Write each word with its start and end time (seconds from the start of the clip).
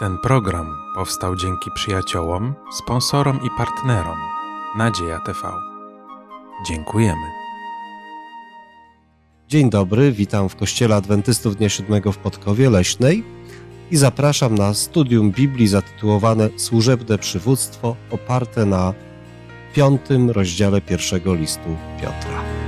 Ten 0.00 0.18
program 0.18 0.76
powstał 0.94 1.36
dzięki 1.36 1.70
przyjaciołom, 1.74 2.54
sponsorom 2.72 3.40
i 3.42 3.48
partnerom 3.58 4.18
Nadzieja 4.76 5.18
TV. 5.18 5.52
Dziękujemy. 6.66 7.26
Dzień 9.48 9.70
dobry, 9.70 10.12
witam 10.12 10.48
w 10.48 10.56
Kościele 10.56 10.96
Adwentystów 10.96 11.56
Dnia 11.56 11.68
Siódmego 11.68 12.12
w 12.12 12.18
Podkowie 12.18 12.70
Leśnej 12.70 13.24
i 13.90 13.96
zapraszam 13.96 14.54
na 14.54 14.74
studium 14.74 15.30
Biblii 15.30 15.68
zatytułowane 15.68 16.48
Służebne 16.56 17.18
przywództwo 17.18 17.96
oparte 18.10 18.66
na 18.66 18.94
piątym 19.74 20.30
rozdziale 20.30 20.80
pierwszego 20.80 21.34
listu 21.34 21.76
Piotra. 22.00 22.59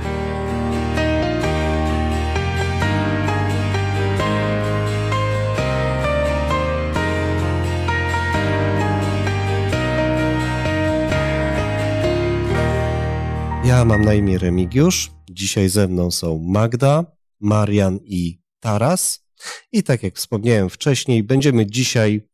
Ja 13.63 13.85
mam 13.85 14.01
na 14.01 14.13
imię 14.13 14.37
Remigiusz. 14.37 15.11
Dzisiaj 15.29 15.69
ze 15.69 15.87
mną 15.87 16.11
są 16.11 16.39
Magda, 16.39 17.05
Marian 17.39 17.99
i 18.03 18.41
Taras. 18.59 19.25
I 19.71 19.83
tak 19.83 20.03
jak 20.03 20.15
wspomniałem 20.15 20.69
wcześniej, 20.69 21.23
będziemy 21.23 21.65
dzisiaj 21.65 22.27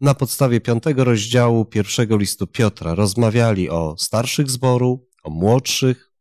na 0.00 0.14
podstawie 0.14 0.60
piątego 0.60 1.04
rozdziału 1.04 1.64
pierwszego 1.64 2.16
listu 2.16 2.46
Piotra 2.46 2.94
rozmawiali 2.94 3.70
o 3.70 3.94
starszych 3.98 4.50
zboru, 4.50 5.08
o 5.22 5.30
młodszych. 5.30 6.12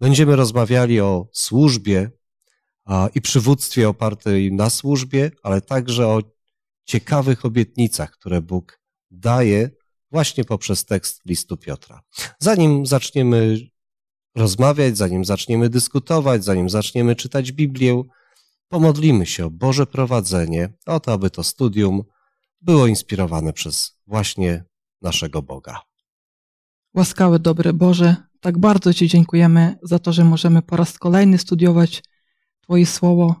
Będziemy 0.00 0.36
rozmawiali 0.36 1.00
o 1.00 1.28
służbie 1.32 2.10
a, 2.84 3.08
i 3.14 3.20
przywództwie 3.20 3.88
opartej 3.88 4.52
na 4.52 4.70
służbie, 4.70 5.30
ale 5.42 5.60
także 5.60 6.06
o 6.06 6.22
ciekawych 6.84 7.44
obietnicach, 7.44 8.10
które 8.10 8.42
Bóg 8.42 8.80
daje 9.10 9.70
właśnie 10.10 10.44
poprzez 10.44 10.84
tekst 10.84 11.20
listu 11.26 11.56
Piotra. 11.56 12.02
Zanim 12.38 12.86
zaczniemy 12.86 13.58
rozmawiać, 14.38 14.96
zanim 14.96 15.24
zaczniemy 15.24 15.68
dyskutować, 15.68 16.44
zanim 16.44 16.70
zaczniemy 16.70 17.16
czytać 17.16 17.52
Biblię, 17.52 18.02
pomodlimy 18.68 19.26
się 19.26 19.46
o 19.46 19.50
Boże 19.50 19.86
prowadzenie, 19.86 20.72
o 20.86 21.00
to, 21.00 21.12
aby 21.12 21.30
to 21.30 21.44
studium 21.44 22.02
było 22.60 22.86
inspirowane 22.86 23.52
przez 23.52 23.98
właśnie 24.06 24.64
naszego 25.02 25.42
Boga. 25.42 25.80
Łaskawy, 26.94 27.38
dobry 27.38 27.72
Boże, 27.72 28.16
tak 28.40 28.58
bardzo 28.58 28.94
Ci 28.94 29.08
dziękujemy 29.08 29.78
za 29.82 29.98
to, 29.98 30.12
że 30.12 30.24
możemy 30.24 30.62
po 30.62 30.76
raz 30.76 30.98
kolejny 30.98 31.38
studiować 31.38 32.02
Twoje 32.60 32.86
słowo. 32.86 33.34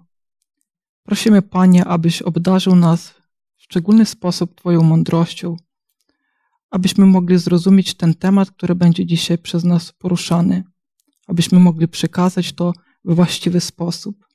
Prosimy, 1.02 1.42
Panie, 1.42 1.84
abyś 1.84 2.22
obdarzył 2.22 2.76
nas 2.76 3.14
w 3.56 3.62
szczególny 3.62 4.06
sposób 4.06 4.54
Twoją 4.54 4.82
mądrością, 4.82 5.56
abyśmy 6.70 7.06
mogli 7.06 7.38
zrozumieć 7.38 7.94
ten 7.94 8.14
temat, 8.14 8.50
który 8.50 8.74
będzie 8.74 9.06
dzisiaj 9.06 9.38
przez 9.38 9.64
nas 9.64 9.92
poruszany 9.92 10.64
abyśmy 11.28 11.58
mogli 11.58 11.88
przekazać 11.88 12.52
to 12.52 12.72
we 13.04 13.14
właściwy 13.14 13.60
sposób. 13.60 14.26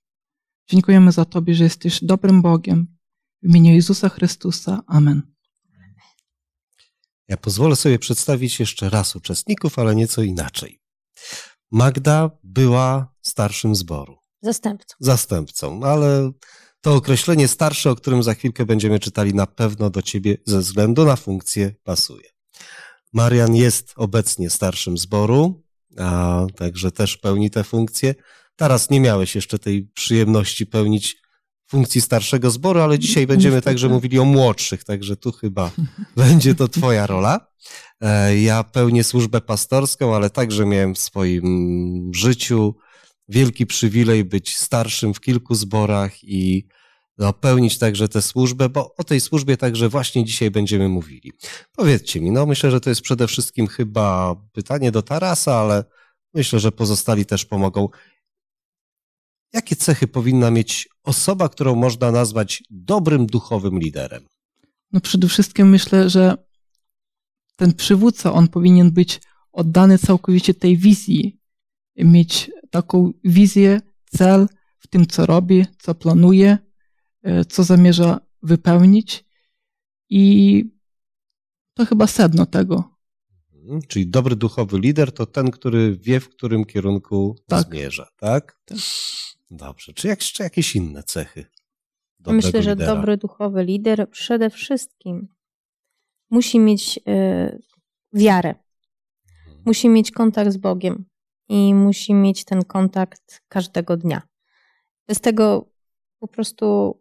Dziękujemy 0.69 1.11
za 1.11 1.25
Tobie, 1.25 1.55
że 1.55 1.63
jesteś 1.63 2.03
dobrym 2.03 2.41
Bogiem. 2.41 2.97
W 3.41 3.49
imieniu 3.49 3.73
Jezusa 3.73 4.09
Chrystusa. 4.09 4.83
Amen. 4.87 5.33
Ja 7.27 7.37
pozwolę 7.37 7.75
sobie 7.75 7.99
przedstawić 7.99 8.59
jeszcze 8.59 8.89
raz 8.89 9.15
uczestników, 9.15 9.79
ale 9.79 9.95
nieco 9.95 10.21
inaczej. 10.21 10.81
Magda 11.71 12.29
była 12.43 13.15
starszym 13.21 13.75
zboru. 13.75 14.17
Zastępcą. 14.41 14.95
Zastępcą, 14.99 15.83
ale 15.83 16.31
to 16.81 16.95
określenie 16.95 17.47
starsze, 17.47 17.91
o 17.91 17.95
którym 17.95 18.23
za 18.23 18.33
chwilkę 18.33 18.65
będziemy 18.65 18.99
czytali, 18.99 19.33
na 19.33 19.47
pewno 19.47 19.89
do 19.89 20.01
ciebie 20.01 20.37
ze 20.45 20.59
względu 20.59 21.05
na 21.05 21.15
funkcję 21.15 21.75
pasuje. 21.83 22.29
Marian 23.13 23.55
jest 23.55 23.93
obecnie 23.95 24.49
starszym 24.49 24.97
zboru, 24.97 25.62
a 25.99 26.45
także 26.55 26.91
też 26.91 27.17
pełni 27.17 27.49
te 27.49 27.63
funkcje. 27.63 28.15
Teraz 28.55 28.89
nie 28.89 28.99
miałeś 28.99 29.35
jeszcze 29.35 29.59
tej 29.59 29.87
przyjemności 29.93 30.65
pełnić 30.65 31.23
funkcji 31.67 32.01
starszego 32.01 32.51
zboru, 32.51 32.79
ale 32.79 32.99
dzisiaj 32.99 33.27
będziemy 33.27 33.61
także 33.61 33.89
mówili 33.89 34.19
o 34.19 34.25
młodszych, 34.25 34.83
także 34.83 35.17
tu 35.17 35.31
chyba 35.31 35.71
będzie 36.15 36.55
to 36.55 36.67
twoja 36.67 37.07
rola. 37.07 37.47
E, 38.01 38.37
ja 38.39 38.63
pełnię 38.63 39.03
służbę 39.03 39.41
pastorską, 39.41 40.15
ale 40.15 40.29
także 40.29 40.65
miałem 40.65 40.95
w 40.95 40.99
swoim 40.99 42.11
życiu 42.15 42.75
wielki 43.29 43.65
przywilej 43.65 44.25
być 44.25 44.57
starszym 44.57 45.13
w 45.13 45.19
kilku 45.19 45.55
zborach 45.55 46.23
i 46.23 46.67
no, 47.17 47.33
pełnić 47.33 47.77
także 47.77 48.09
tę 48.09 48.21
służbę, 48.21 48.69
bo 48.69 48.95
o 48.95 49.03
tej 49.03 49.21
służbie 49.21 49.57
także 49.57 49.89
właśnie 49.89 50.25
dzisiaj 50.25 50.51
będziemy 50.51 50.89
mówili. 50.89 51.31
Powiedzcie 51.71 52.21
mi, 52.21 52.31
no 52.31 52.45
myślę, 52.45 52.71
że 52.71 52.79
to 52.79 52.89
jest 52.89 53.01
przede 53.01 53.27
wszystkim 53.27 53.67
chyba 53.67 54.35
pytanie 54.51 54.91
do 54.91 55.01
Tarasa, 55.01 55.55
ale 55.55 55.83
myślę, 56.33 56.59
że 56.59 56.71
pozostali 56.71 57.25
też 57.25 57.45
pomogą. 57.45 57.89
Jakie 59.53 59.75
cechy 59.75 60.07
powinna 60.07 60.51
mieć 60.51 60.89
osoba, 61.03 61.49
którą 61.49 61.75
można 61.75 62.11
nazwać 62.11 62.63
dobrym 62.69 63.25
duchowym 63.25 63.79
liderem? 63.79 64.25
No 64.91 65.01
przede 65.01 65.27
wszystkim 65.27 65.69
myślę, 65.69 66.09
że 66.09 66.37
ten 67.55 67.73
przywódca, 67.73 68.33
on 68.33 68.47
powinien 68.47 68.91
być 68.91 69.21
oddany 69.51 69.97
całkowicie 69.97 70.53
tej 70.53 70.77
wizji, 70.77 71.39
mieć 71.97 72.51
taką 72.69 73.11
wizję, 73.23 73.81
cel 74.05 74.47
w 74.79 74.87
tym, 74.87 75.07
co 75.07 75.25
robi, 75.25 75.65
co 75.79 75.95
planuje, 75.95 76.57
co 77.49 77.63
zamierza 77.63 78.19
wypełnić 78.41 79.25
i 80.09 80.65
to 81.73 81.85
chyba 81.85 82.07
sedno 82.07 82.45
tego. 82.45 82.93
Mhm, 83.53 83.81
czyli 83.87 84.07
dobry 84.07 84.35
duchowy 84.35 84.79
lider 84.79 85.11
to 85.11 85.25
ten, 85.25 85.51
który 85.51 85.97
wie, 85.97 86.19
w 86.19 86.29
którym 86.29 86.65
kierunku 86.65 87.35
tak. 87.47 87.67
zmierza, 87.67 88.07
tak? 88.17 88.59
tak? 88.65 88.77
Dobrze. 89.51 89.93
Czy 89.93 90.07
jeszcze 90.07 90.43
jakieś 90.43 90.75
inne 90.75 91.03
cechy? 91.03 91.45
Myślę, 92.27 92.63
że 92.63 92.75
dobry 92.75 93.17
duchowy 93.17 93.63
lider 93.63 94.09
przede 94.09 94.49
wszystkim 94.49 95.27
musi 96.29 96.59
mieć 96.59 96.99
y, 97.07 97.61
wiarę, 98.13 98.55
mhm. 99.47 99.63
musi 99.65 99.89
mieć 99.89 100.11
kontakt 100.11 100.51
z 100.51 100.57
Bogiem 100.57 101.05
i 101.49 101.73
musi 101.73 102.13
mieć 102.13 102.45
ten 102.45 102.63
kontakt 102.63 103.41
każdego 103.47 103.97
dnia. 103.97 104.21
Bez 105.07 105.19
tego 105.21 105.71
po 106.19 106.27
prostu 106.27 106.99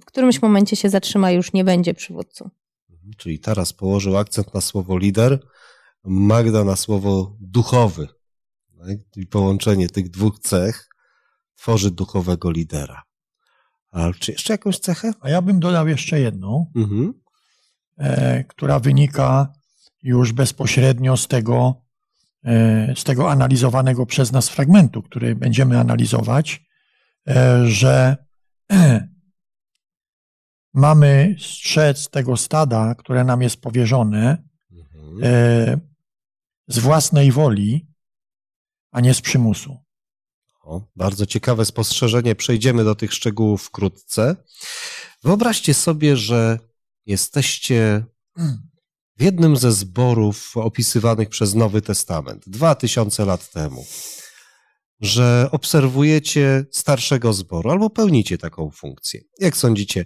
w 0.00 0.04
którymś 0.04 0.42
momencie 0.42 0.76
się 0.76 0.90
zatrzyma 0.90 1.30
i 1.30 1.36
już 1.36 1.52
nie 1.52 1.64
będzie 1.64 1.94
przywódcą. 1.94 2.50
Mhm, 2.90 3.12
czyli 3.16 3.38
teraz 3.38 3.72
położył 3.72 4.16
akcent 4.16 4.54
na 4.54 4.60
słowo 4.60 4.98
lider, 4.98 5.38
Magda 6.04 6.64
na 6.64 6.76
słowo 6.76 7.36
duchowy. 7.40 8.08
Tak? 8.78 8.98
I 9.16 9.26
połączenie 9.26 9.88
tych 9.88 10.10
dwóch 10.10 10.38
cech 10.38 10.88
tworzy 11.56 11.90
duchowego 11.90 12.50
lidera. 12.50 13.02
A 13.90 14.12
czy 14.18 14.32
jeszcze 14.32 14.54
jakąś 14.54 14.78
cechę? 14.78 15.12
A 15.20 15.30
ja 15.30 15.42
bym 15.42 15.60
dodał 15.60 15.88
jeszcze 15.88 16.20
jedną, 16.20 16.72
mhm. 16.76 17.14
e, 17.98 18.44
która 18.44 18.78
wynika 18.78 19.52
już 20.02 20.32
bezpośrednio 20.32 21.16
z 21.16 21.28
tego, 21.28 21.82
e, 22.44 22.94
z 22.96 23.04
tego 23.04 23.30
analizowanego 23.30 24.06
przez 24.06 24.32
nas 24.32 24.48
fragmentu, 24.48 25.02
który 25.02 25.36
będziemy 25.36 25.78
analizować, 25.78 26.62
e, 27.28 27.66
że 27.66 28.16
mamy 30.74 31.36
strzec 31.38 32.08
tego 32.08 32.36
stada, 32.36 32.94
które 32.94 33.24
nam 33.24 33.42
jest 33.42 33.56
powierzone 33.56 34.42
mhm. 34.72 35.20
e, 35.22 35.80
z 36.68 36.78
własnej 36.78 37.32
woli, 37.32 37.86
a 38.92 39.00
nie 39.00 39.14
z 39.14 39.20
przymusu. 39.20 39.76
O, 40.62 40.82
bardzo 40.96 41.26
ciekawe 41.26 41.64
spostrzeżenie. 41.64 42.34
Przejdziemy 42.34 42.84
do 42.84 42.94
tych 42.94 43.12
szczegółów 43.12 43.62
wkrótce. 43.62 44.36
Wyobraźcie 45.24 45.74
sobie, 45.74 46.16
że 46.16 46.58
jesteście 47.06 48.04
w 49.16 49.22
jednym 49.22 49.56
ze 49.56 49.72
zborów 49.72 50.56
opisywanych 50.56 51.28
przez 51.28 51.54
Nowy 51.54 51.82
Testament 51.82 52.48
dwa 52.48 52.74
tysiące 52.74 53.24
lat 53.24 53.50
temu, 53.50 53.86
że 55.00 55.48
obserwujecie 55.52 56.64
starszego 56.72 57.32
zboru 57.32 57.70
albo 57.70 57.90
pełnicie 57.90 58.38
taką 58.38 58.70
funkcję. 58.70 59.20
Jak 59.38 59.56
sądzicie, 59.56 60.04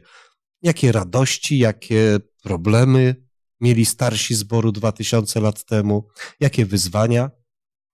Jakie 0.64 0.92
radości, 0.92 1.58
jakie 1.58 2.18
problemy 2.42 3.24
mieli 3.60 3.84
starsi 3.84 4.34
zboru 4.34 4.72
2000 4.72 5.40
lat 5.40 5.64
temu, 5.64 6.08
jakie 6.40 6.66
wyzwania? 6.66 7.30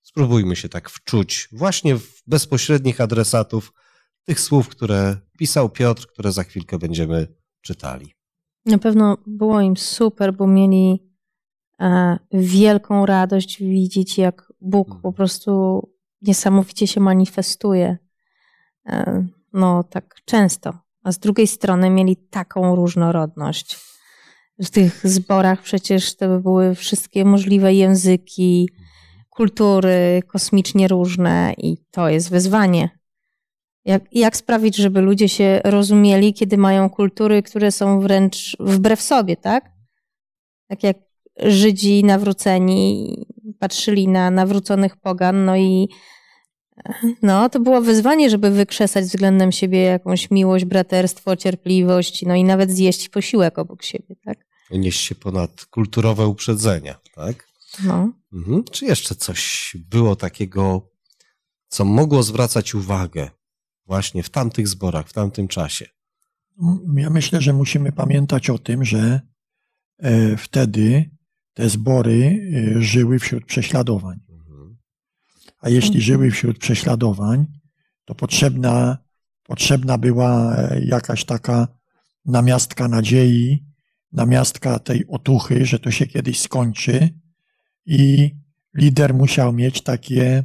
Spróbujmy 0.02 0.56
się 0.56 0.69
tak 0.69 0.90
wczuć 0.90 1.49
właśnie 1.52 1.96
w 1.96 2.22
bezpośrednich 2.26 3.00
adresatów 3.00 3.72
tych 4.25 4.40
słów, 4.40 4.69
które 4.69 5.17
pisał 5.38 5.70
Piotr, 5.70 6.06
które 6.06 6.32
za 6.32 6.43
chwilkę 6.43 6.78
będziemy 6.78 7.26
czytali. 7.61 8.14
Na 8.67 8.78
pewno 8.78 9.19
było 9.26 9.61
im 9.61 9.76
super, 9.76 10.37
bo 10.37 10.46
mieli 10.46 11.11
e, 11.81 12.19
wielką 12.32 13.06
radość 13.06 13.62
widzieć, 13.62 14.19
jak 14.19 14.52
Bóg 14.61 14.88
po 14.88 14.94
mhm. 14.94 15.14
prostu 15.14 15.82
niesamowicie 16.23 16.87
się 16.87 17.00
manifestuje. 17.00 17.99
E, 18.87 19.26
no, 19.52 19.84
tak 19.84 20.14
często 20.25 20.89
a 21.02 21.12
z 21.12 21.19
drugiej 21.19 21.47
strony 21.47 21.91
mieli 21.91 22.17
taką 22.17 22.75
różnorodność. 22.75 23.79
W 24.58 24.70
tych 24.70 25.06
zborach 25.06 25.62
przecież 25.62 26.17
to 26.17 26.41
były 26.41 26.75
wszystkie 26.75 27.25
możliwe 27.25 27.75
języki, 27.75 28.69
kultury 29.31 30.23
kosmicznie 30.26 30.88
różne 30.88 31.55
i 31.58 31.76
to 31.91 32.08
jest 32.08 32.31
wyzwanie. 32.31 33.00
Jak, 33.85 34.02
jak 34.12 34.37
sprawić, 34.37 34.76
żeby 34.76 35.00
ludzie 35.00 35.29
się 35.29 35.61
rozumieli, 35.64 36.35
kiedy 36.35 36.56
mają 36.56 36.91
kultury, 36.91 37.43
które 37.43 37.73
są 37.73 38.00
wręcz 38.00 38.56
wbrew 38.61 39.02
sobie, 39.02 39.37
tak? 39.37 39.70
Tak 40.69 40.82
jak 40.82 40.97
Żydzi 41.43 42.05
nawróceni 42.05 43.17
patrzyli 43.58 44.08
na 44.08 44.31
nawróconych 44.31 44.97
pogan, 44.97 45.44
no 45.44 45.56
i 45.56 45.88
no, 47.23 47.49
to 47.49 47.61
było 47.61 47.81
wyzwanie, 47.81 48.31
żeby 48.31 48.50
wykrzesać 48.50 49.05
względem 49.05 49.53
siebie 49.53 49.81
jakąś 49.81 50.31
miłość, 50.31 50.65
braterstwo, 50.65 51.37
cierpliwość, 51.37 52.23
no 52.23 52.35
i 52.35 52.44
nawet 52.44 52.71
zjeść 52.71 53.09
posiłek 53.09 53.59
obok 53.59 53.82
siebie, 53.82 54.17
tak? 54.25 54.38
Nieść 54.71 55.00
się 55.00 55.15
ponad 55.15 55.65
kulturowe 55.65 56.27
uprzedzenia, 56.27 57.00
tak? 57.15 57.47
No. 57.85 58.12
Mhm. 58.32 58.65
Czy 58.65 58.85
jeszcze 58.85 59.15
coś 59.15 59.73
było 59.91 60.17
takiego, 60.17 60.91
co 61.69 61.85
mogło 61.85 62.23
zwracać 62.23 62.75
uwagę 62.75 63.31
właśnie 63.87 64.23
w 64.23 64.31
tamtych 64.31 64.69
zborach, 64.69 65.09
w 65.09 65.12
tamtym 65.12 65.49
czasie? 65.49 65.87
Ja 66.97 67.11
myślę, 67.11 67.41
że 67.41 67.53
musimy 67.53 67.93
pamiętać 67.93 68.50
o 68.50 68.59
tym, 68.59 68.85
że 68.85 69.21
e, 69.99 70.37
wtedy 70.37 71.11
te 71.55 71.69
zbory 71.69 72.50
e, 72.76 72.83
żyły 72.83 73.19
wśród 73.19 73.44
prześladowań. 73.44 74.30
Mhm. 75.61 75.73
A 75.73 75.77
jeśli 75.77 76.01
żyły 76.01 76.31
wśród 76.31 76.59
prześladowań, 76.59 77.47
to 78.05 78.15
potrzebna, 78.15 78.99
potrzebna 79.43 79.99
była 79.99 80.57
e, 80.57 80.81
jakaś 80.85 81.25
taka 81.25 81.69
namiastka 82.25 82.89
nadziei, 82.89 83.67
namiastka 84.12 84.79
tej 84.79 85.07
otuchy, 85.09 85.67
że 85.67 85.79
to 85.79 85.91
się 85.91 86.07
kiedyś 86.07 86.41
skończy, 86.41 87.21
i 87.87 88.31
lider 88.75 89.15
musiał 89.15 89.53
mieć 89.53 89.83
takie 89.83 90.45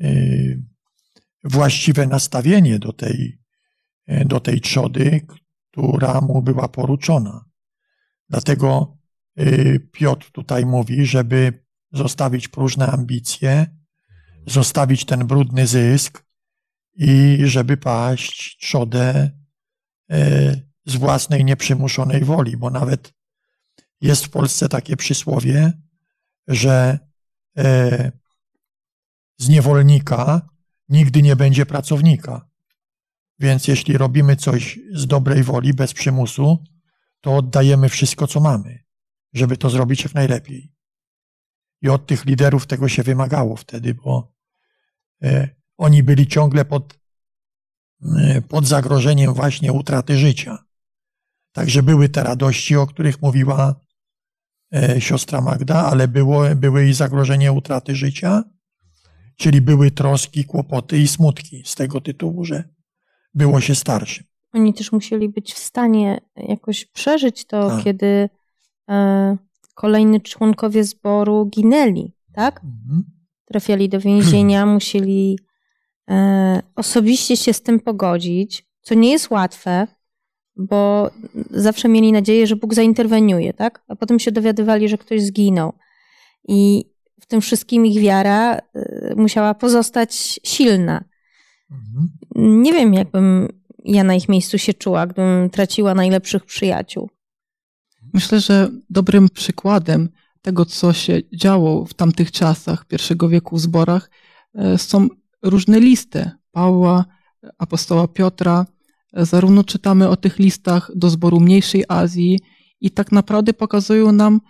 y, 0.00 0.62
właściwe 1.44 2.06
nastawienie 2.06 2.78
do 2.78 2.92
tej, 2.92 3.38
y, 4.10 4.24
do 4.24 4.40
tej 4.40 4.60
trzody, 4.60 5.26
która 5.70 6.20
mu 6.20 6.42
była 6.42 6.68
poruczona. 6.68 7.44
Dlatego 8.28 8.96
y, 9.40 9.88
Piotr 9.92 10.30
tutaj 10.30 10.66
mówi, 10.66 11.06
żeby 11.06 11.64
zostawić 11.92 12.48
próżne 12.48 12.86
ambicje, 12.86 13.81
zostawić 14.46 15.04
ten 15.04 15.26
brudny 15.26 15.66
zysk 15.66 16.24
i 16.94 17.38
żeby 17.44 17.76
paść 17.76 18.58
trzodę 18.60 19.30
z 20.86 20.96
własnej 20.96 21.44
nieprzymuszonej 21.44 22.24
woli, 22.24 22.56
bo 22.56 22.70
nawet 22.70 23.12
jest 24.00 24.24
w 24.26 24.30
Polsce 24.30 24.68
takie 24.68 24.96
przysłowie, 24.96 25.72
że 26.48 26.98
e, 27.58 28.12
z 29.38 29.48
niewolnika 29.48 30.48
nigdy 30.88 31.22
nie 31.22 31.36
będzie 31.36 31.66
pracownika. 31.66 32.48
Więc 33.38 33.68
jeśli 33.68 33.98
robimy 33.98 34.36
coś 34.36 34.78
z 34.94 35.06
dobrej 35.06 35.42
woli, 35.42 35.74
bez 35.74 35.92
przymusu, 35.92 36.64
to 37.20 37.36
oddajemy 37.36 37.88
wszystko, 37.88 38.26
co 38.26 38.40
mamy, 38.40 38.84
żeby 39.32 39.56
to 39.56 39.70
zrobić 39.70 40.04
jak 40.04 40.14
najlepiej. 40.14 40.71
I 41.82 41.88
od 41.88 42.06
tych 42.06 42.24
liderów 42.24 42.66
tego 42.66 42.88
się 42.88 43.02
wymagało 43.02 43.56
wtedy, 43.56 43.94
bo 43.94 44.32
e, 45.22 45.48
oni 45.76 46.02
byli 46.02 46.26
ciągle 46.26 46.64
pod, 46.64 46.98
e, 48.18 48.42
pod 48.42 48.66
zagrożeniem 48.66 49.34
właśnie 49.34 49.72
utraty 49.72 50.16
życia. 50.16 50.58
Także 51.52 51.82
były 51.82 52.08
te 52.08 52.22
radości, 52.22 52.76
o 52.76 52.86
których 52.86 53.22
mówiła 53.22 53.82
E, 54.72 55.00
siostra 55.00 55.40
Magda, 55.40 55.86
ale 55.86 56.08
było, 56.08 56.42
były 56.56 56.88
i 56.88 56.92
zagrożenie 56.92 57.52
utraty 57.52 57.94
życia, 57.96 58.44
czyli 59.36 59.60
były 59.60 59.90
troski, 59.90 60.44
kłopoty 60.44 60.98
i 60.98 61.08
smutki 61.08 61.62
z 61.66 61.74
tego 61.74 62.00
tytułu, 62.00 62.44
że 62.44 62.64
było 63.34 63.60
się 63.60 63.74
starszym. 63.74 64.24
Oni 64.52 64.74
też 64.74 64.92
musieli 64.92 65.28
być 65.28 65.54
w 65.54 65.58
stanie 65.58 66.20
jakoś 66.36 66.84
przeżyć 66.84 67.46
to, 67.46 67.68
tak. 67.68 67.84
kiedy 67.84 68.28
kolejni 69.74 70.20
członkowie 70.20 70.84
zboru 70.84 71.46
ginęli, 71.46 72.12
tak? 72.32 72.60
Mhm. 72.64 73.04
Trafiali 73.44 73.88
do 73.88 74.00
więzienia, 74.00 74.66
musieli 74.76 75.38
e, 76.10 76.62
osobiście 76.76 77.36
się 77.36 77.52
z 77.52 77.62
tym 77.62 77.80
pogodzić, 77.80 78.66
co 78.82 78.94
nie 78.94 79.10
jest 79.10 79.30
łatwe, 79.30 79.86
bo 80.56 81.10
zawsze 81.50 81.88
mieli 81.88 82.12
nadzieję, 82.12 82.46
że 82.46 82.56
Bóg 82.56 82.74
zainterweniuje, 82.74 83.52
tak? 83.52 83.84
A 83.88 83.96
potem 83.96 84.18
się 84.18 84.32
dowiadywali, 84.32 84.88
że 84.88 84.98
ktoś 84.98 85.22
zginął. 85.22 85.72
I 86.48 86.84
w 87.20 87.26
tym 87.26 87.40
wszystkim 87.40 87.86
ich 87.86 88.00
wiara 88.00 88.58
y, 88.58 89.14
musiała 89.16 89.54
pozostać 89.54 90.40
silna. 90.44 91.04
Mhm. 91.70 92.08
Nie 92.62 92.72
wiem, 92.72 92.94
jakbym 92.94 93.48
ja 93.84 94.04
na 94.04 94.14
ich 94.14 94.28
miejscu 94.28 94.58
się 94.58 94.74
czuła, 94.74 95.06
gdybym 95.06 95.50
traciła 95.50 95.94
najlepszych 95.94 96.44
przyjaciół. 96.44 97.10
Myślę, 98.12 98.40
że 98.40 98.70
dobrym 98.90 99.28
przykładem 99.28 100.08
tego, 100.42 100.64
co 100.64 100.92
się 100.92 101.20
działo 101.32 101.84
w 101.84 101.94
tamtych 101.94 102.32
czasach 102.32 102.84
pierwszego 102.84 103.28
wieku 103.28 103.56
w 103.56 103.60
zborach, 103.60 104.10
y, 104.74 104.78
są 104.78 105.08
różne 105.42 105.80
listy 105.80 106.30
Pawła, 106.52 107.04
apostoła 107.58 108.08
Piotra, 108.08 108.66
Zarówno 109.16 109.64
czytamy 109.64 110.08
o 110.08 110.16
tych 110.16 110.38
listach 110.38 110.90
do 110.94 111.10
zboru 111.10 111.40
mniejszej 111.40 111.84
Azji 111.88 112.40
i 112.80 112.90
tak 112.90 113.12
naprawdę 113.12 113.54
pokazują 113.54 114.12
nam, 114.12 114.40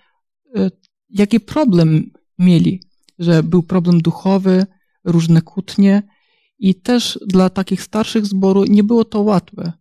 e, 0.57 0.71
jaki 1.11 1.41
problem 1.41 2.11
mieli, 2.39 2.83
że 3.19 3.43
był 3.43 3.63
problem 3.63 4.01
duchowy, 4.01 4.67
różne 5.05 5.43
kłótnie 5.43 6.03
i 6.59 6.75
też 6.75 7.19
dla 7.27 7.51
takich 7.51 7.83
starszych 7.83 8.27
zborów 8.27 8.69
nie 8.69 8.85
było 8.85 9.05
to 9.05 9.21
łatwe. 9.21 9.73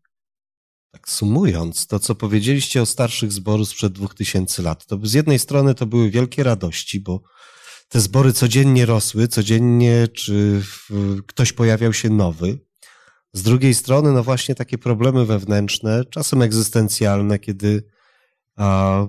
Tak 0.91 1.09
sumując, 1.09 1.87
to 1.87 1.99
co 1.99 2.15
powiedzieliście 2.15 2.81
o 2.81 2.85
starszych 2.85 3.31
zborów 3.31 3.69
sprzed 3.69 3.93
dwóch 3.93 4.15
tysięcy 4.15 4.61
lat, 4.61 4.85
to 4.85 4.99
z 5.03 5.13
jednej 5.13 5.39
strony 5.39 5.75
to 5.75 5.85
były 5.85 6.09
wielkie 6.09 6.43
radości, 6.43 6.99
bo 6.99 7.21
te 7.89 7.99
zbory 7.99 8.33
codziennie 8.33 8.85
rosły, 8.85 9.27
codziennie 9.27 10.07
czy 10.07 10.63
ktoś 11.27 11.53
pojawiał 11.53 11.93
się 11.93 12.09
nowy, 12.09 12.59
z 13.33 13.43
drugiej 13.43 13.73
strony, 13.73 14.11
no 14.11 14.23
właśnie 14.23 14.55
takie 14.55 14.77
problemy 14.77 15.25
wewnętrzne, 15.25 16.05
czasem 16.05 16.41
egzystencjalne, 16.41 17.39
kiedy 17.39 17.83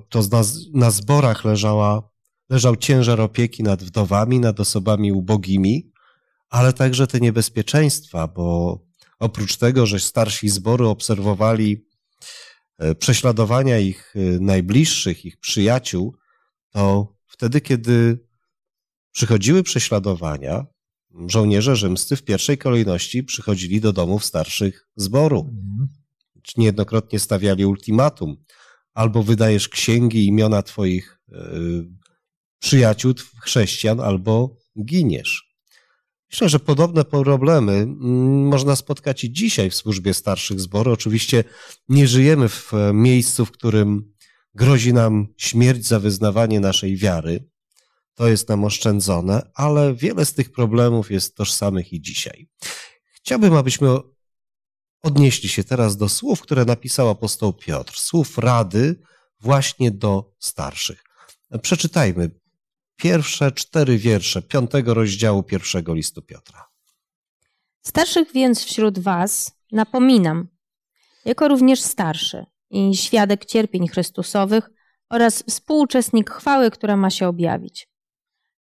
to 0.09 0.23
na, 0.33 0.43
na 0.75 0.91
zborach 0.91 1.45
leżała, 1.45 2.11
leżał 2.51 2.77
ciężar 2.77 3.21
opieki 3.21 3.63
nad 3.63 3.83
wdowami, 3.83 4.41
nad 4.41 4.61
osobami 4.61 5.13
ubogimi, 5.13 5.93
ale 6.51 6.73
także 6.73 7.07
te 7.07 7.21
niebezpieczeństwa, 7.21 8.29
bo 8.29 8.79
oprócz 9.23 9.57
tego, 9.57 9.87
że 9.87 10.01
starsi 10.01 10.49
zbory 10.49 10.87
obserwowali 10.87 11.87
e, 12.79 12.95
prześladowania 12.95 13.79
ich 13.79 14.15
e, 14.17 14.21
najbliższych, 14.41 15.25
ich 15.25 15.37
przyjaciół, 15.37 16.17
to 16.71 17.15
wtedy, 17.27 17.61
kiedy 17.61 18.19
przychodziły 19.13 19.63
prześladowania, 19.63 20.67
żołnierze 21.27 21.77
rzymscy 21.77 22.17
w 22.17 22.23
pierwszej 22.23 22.59
kolejności 22.59 23.25
przychodzili 23.25 23.81
do 23.81 23.93
domów 23.93 24.25
starszych 24.25 24.89
zboru. 24.97 25.41
Mhm. 25.41 25.89
Niejednokrotnie 26.57 27.19
stawiali 27.19 27.67
ultimatum. 27.67 28.37
Albo 28.95 29.23
wydajesz 29.23 29.69
księgi, 29.69 30.27
imiona 30.27 30.63
twoich 30.63 31.21
y, 31.29 31.35
przyjaciół, 32.59 33.15
chrześcijan, 33.43 34.01
albo 34.01 34.57
giniesz. 34.85 35.52
Myślę, 36.33 36.49
że 36.49 36.61
podobne 36.61 37.05
problemy 37.05 37.73
mm, 37.73 38.47
można 38.47 38.77
spotkać 38.77 39.25
i 39.25 39.33
dzisiaj 39.33 39.71
w 39.71 39.75
służbie 39.75 40.15
starszych 40.15 40.61
zboru. 40.61 40.93
Oczywiście 40.93 41.45
nie 41.89 42.09
żyjemy 42.09 42.49
w 42.49 42.75
e, 42.75 42.93
miejscu, 42.93 43.47
w 43.47 43.51
którym 43.51 44.13
grozi 44.55 44.93
nam 44.93 45.27
śmierć 45.37 45.87
za 45.87 46.01
wyznawanie 46.01 46.61
naszej 46.61 46.97
wiary, 46.97 47.49
to 48.15 48.29
jest 48.29 48.49
nam 48.49 48.65
oszczędzone, 48.65 49.51
ale 49.55 49.95
wiele 49.95 50.25
z 50.25 50.35
tych 50.35 50.53
problemów 50.53 51.11
jest 51.11 51.37
tożsamych 51.37 51.93
i 51.93 52.01
dzisiaj. 52.01 52.49
Chciałbym, 53.13 53.55
abyśmy 53.55 53.89
odnieśli 55.03 55.49
się 55.49 55.65
teraz 55.65 55.97
do 55.97 56.09
słów, 56.09 56.41
które 56.41 56.65
napisał 56.65 57.09
apostoł 57.09 57.53
Piotr, 57.53 57.99
słów 57.99 58.39
rady 58.39 59.01
właśnie 59.41 59.91
do 59.91 60.33
starszych. 60.39 61.05
Przeczytajmy 61.63 62.31
pierwsze 62.97 63.53
cztery 63.53 63.99
wiersze 63.99 64.43
piątego 64.43 64.95
rozdziału 64.95 65.43
pierwszego 65.43 65.95
listu 65.95 66.23
Piotra. 66.23 66.69
Starszych 67.83 68.33
więc 68.33 68.65
wśród 68.65 68.99
was 68.99 69.59
napominam, 69.73 70.49
jako 71.25 71.49
również 71.49 71.81
starszy 71.81 72.47
i 72.71 72.97
świadek 72.97 73.45
cierpień 73.45 73.89
Chrystusowych 73.89 74.71
oraz 75.11 75.43
współuczestnik 75.43 76.31
chwały, 76.31 76.71
która 76.71 76.97
ma 76.97 77.11
się 77.11 77.29
objawić 77.29 77.93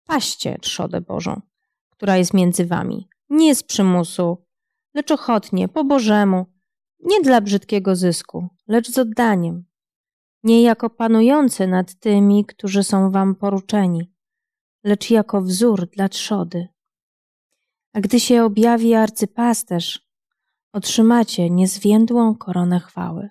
paście 0.09 0.57
trzodę 0.61 1.01
Bożą, 1.01 1.41
która 1.89 2.17
jest 2.17 2.33
między 2.33 2.65
wami. 2.65 3.09
Nie 3.29 3.55
z 3.55 3.63
przymusu, 3.63 4.45
lecz 4.93 5.11
ochotnie, 5.11 5.67
po 5.67 5.83
Bożemu, 5.83 6.45
nie 6.99 7.21
dla 7.21 7.41
brzydkiego 7.41 7.95
zysku, 7.95 8.47
lecz 8.67 8.91
z 8.91 8.97
oddaniem. 8.97 9.65
nie 10.43 10.61
jako 10.61 10.89
panujący 10.89 11.67
nad 11.67 11.99
tymi, 11.99 12.45
którzy 12.45 12.83
są 12.83 13.11
wam 13.11 13.35
poruczeni, 13.35 14.11
lecz 14.83 15.09
jako 15.09 15.41
wzór 15.41 15.89
dla 15.89 16.09
trzody. 16.09 16.67
A 17.93 18.01
gdy 18.01 18.19
się 18.19 18.43
objawi 18.43 18.93
arcypasterz, 18.93 19.99
otrzymacie 20.73 21.49
niezwiędłą 21.49 22.35
koronę 22.35 22.79
chwały. 22.79 23.29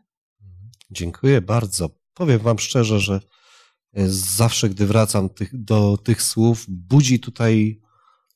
Dziękuję 0.91 1.41
bardzo. 1.41 1.91
Powiem 2.15 2.39
Wam 2.39 2.59
szczerze, 2.59 3.01
że 3.01 3.15
e, 3.95 4.09
zawsze, 4.09 4.69
gdy 4.69 4.87
wracam 4.87 5.29
tych, 5.29 5.65
do 5.65 5.97
tych 5.97 6.23
słów, 6.23 6.65
budzi 6.69 7.21
tutaj, 7.21 7.81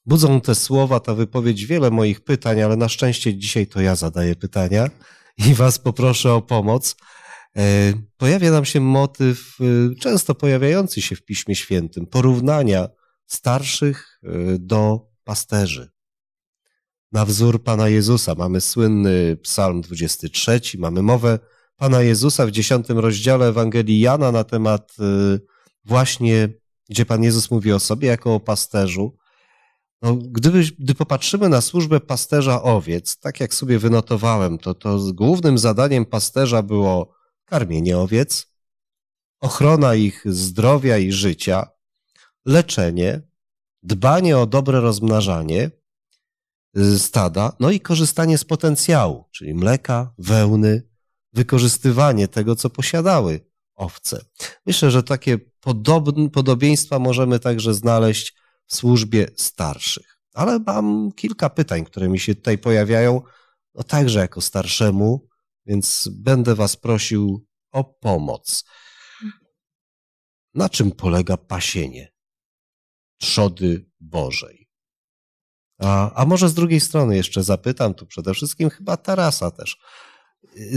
budzą 0.06 0.40
te 0.40 0.54
słowa, 0.54 1.00
ta 1.00 1.14
wypowiedź 1.14 1.66
wiele 1.66 1.90
moich 1.90 2.20
pytań, 2.20 2.62
ale 2.62 2.76
na 2.76 2.88
szczęście 2.88 3.38
dzisiaj 3.38 3.66
to 3.66 3.80
ja 3.80 3.96
zadaję 3.96 4.36
pytania 4.36 4.90
i 5.48 5.54
Was 5.54 5.78
poproszę 5.78 6.32
o 6.32 6.42
pomoc. 6.42 6.96
E, 7.56 7.92
pojawia 8.16 8.50
nam 8.50 8.64
się 8.64 8.80
motyw, 8.80 9.56
e, 9.60 9.94
często 9.94 10.34
pojawiający 10.34 11.02
się 11.02 11.16
w 11.16 11.24
Piśmie 11.24 11.54
Świętym, 11.54 12.06
porównania 12.06 12.88
starszych 13.26 14.20
do 14.58 15.10
pasterzy. 15.24 15.90
Na 17.12 17.24
wzór 17.24 17.62
Pana 17.62 17.88
Jezusa 17.88 18.34
mamy 18.34 18.60
słynny 18.60 19.36
Psalm 19.36 19.80
23, 19.80 20.60
mamy 20.78 21.02
mowę 21.02 21.38
Pana 21.76 22.02
Jezusa 22.02 22.46
w 22.46 22.50
dziesiątym 22.50 22.98
rozdziale 22.98 23.46
Ewangelii 23.46 24.00
Jana 24.00 24.32
na 24.32 24.44
temat 24.44 24.92
y, 25.00 25.40
właśnie, 25.84 26.48
gdzie 26.88 27.06
Pan 27.06 27.22
Jezus 27.22 27.50
mówi 27.50 27.72
o 27.72 27.80
sobie 27.80 28.08
jako 28.08 28.34
o 28.34 28.40
pasterzu. 28.40 29.16
No, 30.02 30.16
gdyby, 30.16 30.64
gdy 30.78 30.94
popatrzymy 30.94 31.48
na 31.48 31.60
służbę 31.60 32.00
pasterza 32.00 32.62
owiec, 32.62 33.18
tak 33.18 33.40
jak 33.40 33.54
sobie 33.54 33.78
wynotowałem, 33.78 34.58
to, 34.58 34.74
to 34.74 34.98
głównym 35.12 35.58
zadaniem 35.58 36.06
pasterza 36.06 36.62
było 36.62 37.14
karmienie 37.44 37.98
owiec, 37.98 38.46
ochrona 39.40 39.94
ich 39.94 40.22
zdrowia 40.26 40.98
i 40.98 41.12
życia, 41.12 41.66
leczenie, 42.44 43.20
dbanie 43.82 44.38
o 44.38 44.46
dobre 44.46 44.80
rozmnażanie 44.80 45.70
y, 46.78 46.98
stada, 46.98 47.56
no 47.60 47.70
i 47.70 47.80
korzystanie 47.80 48.38
z 48.38 48.44
potencjału, 48.44 49.24
czyli 49.30 49.54
mleka, 49.54 50.14
wełny, 50.18 50.82
wykorzystywanie 51.32 52.28
tego, 52.28 52.56
co 52.56 52.70
posiadały 52.70 53.40
owce. 53.74 54.24
Myślę, 54.66 54.90
że 54.90 55.02
takie 55.02 55.38
podobieństwa 56.32 56.98
możemy 56.98 57.38
także 57.38 57.74
znaleźć 57.74 58.34
w 58.66 58.74
służbie 58.74 59.28
starszych. 59.36 60.18
Ale 60.34 60.58
mam 60.58 61.12
kilka 61.12 61.50
pytań, 61.50 61.84
które 61.84 62.08
mi 62.08 62.18
się 62.18 62.34
tutaj 62.34 62.58
pojawiają, 62.58 63.22
no 63.74 63.82
także 63.82 64.18
jako 64.18 64.40
starszemu, 64.40 65.28
więc 65.66 66.08
będę 66.12 66.54
Was 66.54 66.76
prosił 66.76 67.46
o 67.72 67.84
pomoc. 67.84 68.64
Na 70.54 70.68
czym 70.68 70.92
polega 70.92 71.36
pasienie 71.36 72.11
trzody 73.22 73.90
Bożej? 74.00 74.68
A, 75.78 76.14
a 76.14 76.26
może 76.26 76.48
z 76.48 76.54
drugiej 76.54 76.80
strony 76.80 77.16
jeszcze 77.16 77.42
zapytam, 77.42 77.94
tu 77.94 78.06
przede 78.06 78.34
wszystkim 78.34 78.70
chyba 78.70 78.96
Tarasa 78.96 79.50
też. 79.50 79.78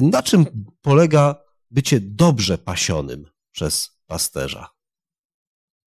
Na 0.01 0.23
czym 0.23 0.45
polega 0.81 1.35
bycie 1.71 1.99
dobrze 1.99 2.57
pasionym 2.57 3.25
przez 3.51 3.89
pasterza? 4.05 4.69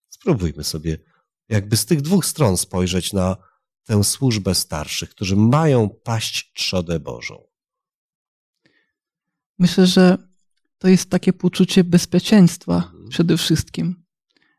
Spróbujmy 0.08 0.64
sobie 0.64 0.98
jakby 1.48 1.76
z 1.76 1.86
tych 1.86 2.02
dwóch 2.02 2.26
stron 2.26 2.56
spojrzeć 2.56 3.12
na 3.12 3.36
tę 3.84 4.04
służbę 4.04 4.54
starszych, 4.54 5.10
którzy 5.10 5.36
mają 5.36 5.88
paść 5.88 6.52
trzodę 6.54 7.00
Bożą. 7.00 7.44
Myślę, 9.58 9.86
że 9.86 10.18
to 10.78 10.88
jest 10.88 11.10
takie 11.10 11.32
poczucie 11.32 11.84
bezpieczeństwa 11.84 12.74
mhm. 12.74 13.08
przede 13.08 13.36
wszystkim, 13.36 14.07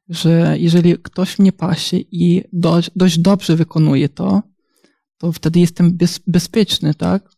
że 0.10 0.56
jeżeli 0.60 0.98
ktoś 0.98 1.40
mnie 1.40 1.52
pasie 1.52 1.98
i 1.98 2.44
dość, 2.54 2.92
dość 2.96 3.20
dobrze 3.20 3.56
wykonuje 3.56 4.10
to, 4.10 4.42
to 5.18 5.32
wtedy 5.32 5.60
jestem 5.60 5.98
bez, 5.98 6.20
bezpieczny, 6.28 6.94
tak? 6.94 7.32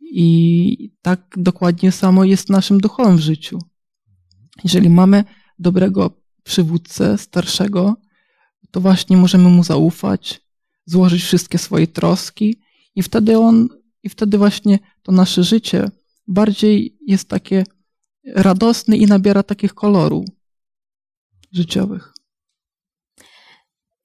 I 0.00 0.90
tak 1.02 1.34
dokładnie 1.36 1.92
samo 1.92 2.24
jest 2.24 2.46
w 2.46 2.50
naszym 2.50 2.80
duchowym 2.80 3.18
życiu. 3.18 3.58
Jeżeli 4.64 4.90
mamy 4.90 5.24
dobrego 5.58 6.22
przywódcę, 6.42 7.18
starszego, 7.18 7.96
to 8.70 8.80
właśnie 8.80 9.16
możemy 9.16 9.48
mu 9.48 9.64
zaufać, 9.64 10.40
złożyć 10.86 11.22
wszystkie 11.22 11.58
swoje 11.58 11.86
troski 11.86 12.56
i 12.94 13.02
wtedy 13.02 13.38
on, 13.38 13.68
i 14.02 14.08
wtedy 14.08 14.38
właśnie 14.38 14.78
to 15.02 15.12
nasze 15.12 15.44
życie 15.44 15.90
bardziej 16.28 16.98
jest 17.06 17.28
takie 17.28 17.64
radosne 18.34 18.96
i 18.96 19.06
nabiera 19.06 19.42
takich 19.42 19.74
kolorów 19.74 20.35
życiowych. 21.52 22.12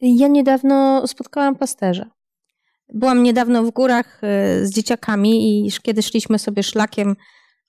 Ja 0.01 0.27
niedawno 0.27 1.07
spotkałam 1.07 1.55
pasterza. 1.55 2.12
Byłam 2.93 3.24
niedawno 3.24 3.63
w 3.63 3.71
górach 3.71 4.21
y, 4.24 4.67
z 4.67 4.71
dzieciakami 4.71 5.65
i 5.67 5.71
kiedy 5.81 6.01
szliśmy 6.01 6.39
sobie 6.39 6.63
szlakiem 6.63 7.15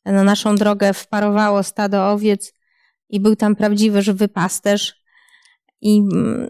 na 0.05 0.25
naszą 0.25 0.57
drogę, 0.57 0.95
wparowało 0.95 1.63
stado 1.63 2.11
owiec 2.11 2.55
i 3.09 3.21
był 3.21 3.37
tam 3.37 3.57
prawdziwy 3.57 4.03
żywy 4.03 4.29
pasterz 4.29 5.03
i 5.81 5.99
mm, 5.99 6.49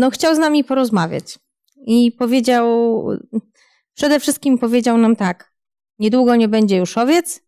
no, 0.00 0.10
chciał 0.10 0.34
z 0.34 0.38
nami 0.38 0.64
porozmawiać. 0.64 1.38
I 1.76 2.12
powiedział, 2.12 2.66
przede 3.94 4.20
wszystkim 4.20 4.58
powiedział 4.58 4.98
nam 4.98 5.16
tak, 5.16 5.52
niedługo 5.98 6.36
nie 6.36 6.48
będzie 6.48 6.76
już 6.76 6.98
owiec, 6.98 7.42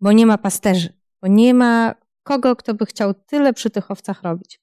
bo 0.00 0.12
nie 0.12 0.26
ma 0.26 0.38
pasterzy, 0.38 1.00
bo 1.22 1.28
nie 1.28 1.54
ma 1.54 1.94
kogo, 2.26 2.56
kto 2.56 2.74
by 2.74 2.86
chciał 2.86 3.14
tyle 3.14 3.52
przy 3.52 3.70
tych 3.70 3.90
owcach 3.90 4.22
robić. 4.22 4.60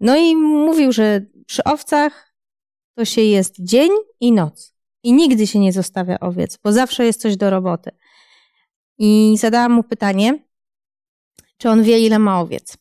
No 0.00 0.16
i 0.16 0.36
mówił, 0.36 0.92
że 0.92 1.20
przy 1.46 1.64
owcach 1.64 2.34
to 2.94 3.04
się 3.04 3.22
jest 3.22 3.54
dzień 3.58 3.90
i 4.20 4.32
noc. 4.32 4.74
I 5.02 5.12
nigdy 5.12 5.46
się 5.46 5.58
nie 5.58 5.72
zostawia 5.72 6.20
owiec, 6.20 6.58
bo 6.64 6.72
zawsze 6.72 7.04
jest 7.04 7.20
coś 7.20 7.36
do 7.36 7.50
roboty. 7.50 7.90
I 8.98 9.36
zadałam 9.38 9.72
mu 9.72 9.82
pytanie, 9.82 10.38
czy 11.58 11.70
on 11.70 11.82
wie, 11.82 11.98
ile 11.98 12.18
ma 12.18 12.40
owiec. 12.40 12.76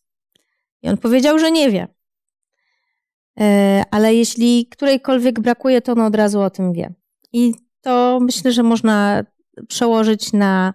I 0.82 0.90
on 0.90 0.98
powiedział, 0.98 1.40
że 1.40 1.52
nie 1.52 1.72
wie. 1.72 1.88
E, 3.40 3.84
ale 3.92 4.16
jeśli 4.16 4.68
którejkolwiek 4.68 5.40
brakuje, 5.40 5.82
to 5.82 5.92
on 5.92 6.02
od 6.02 6.16
razu 6.16 6.42
o 6.42 6.50
tym 6.50 6.74
wie. 6.74 6.94
I 7.34 7.54
to 7.82 8.20
myślę, 8.22 8.52
że 8.52 8.64
można 8.64 9.24
przełożyć 9.68 10.34
na 10.34 10.74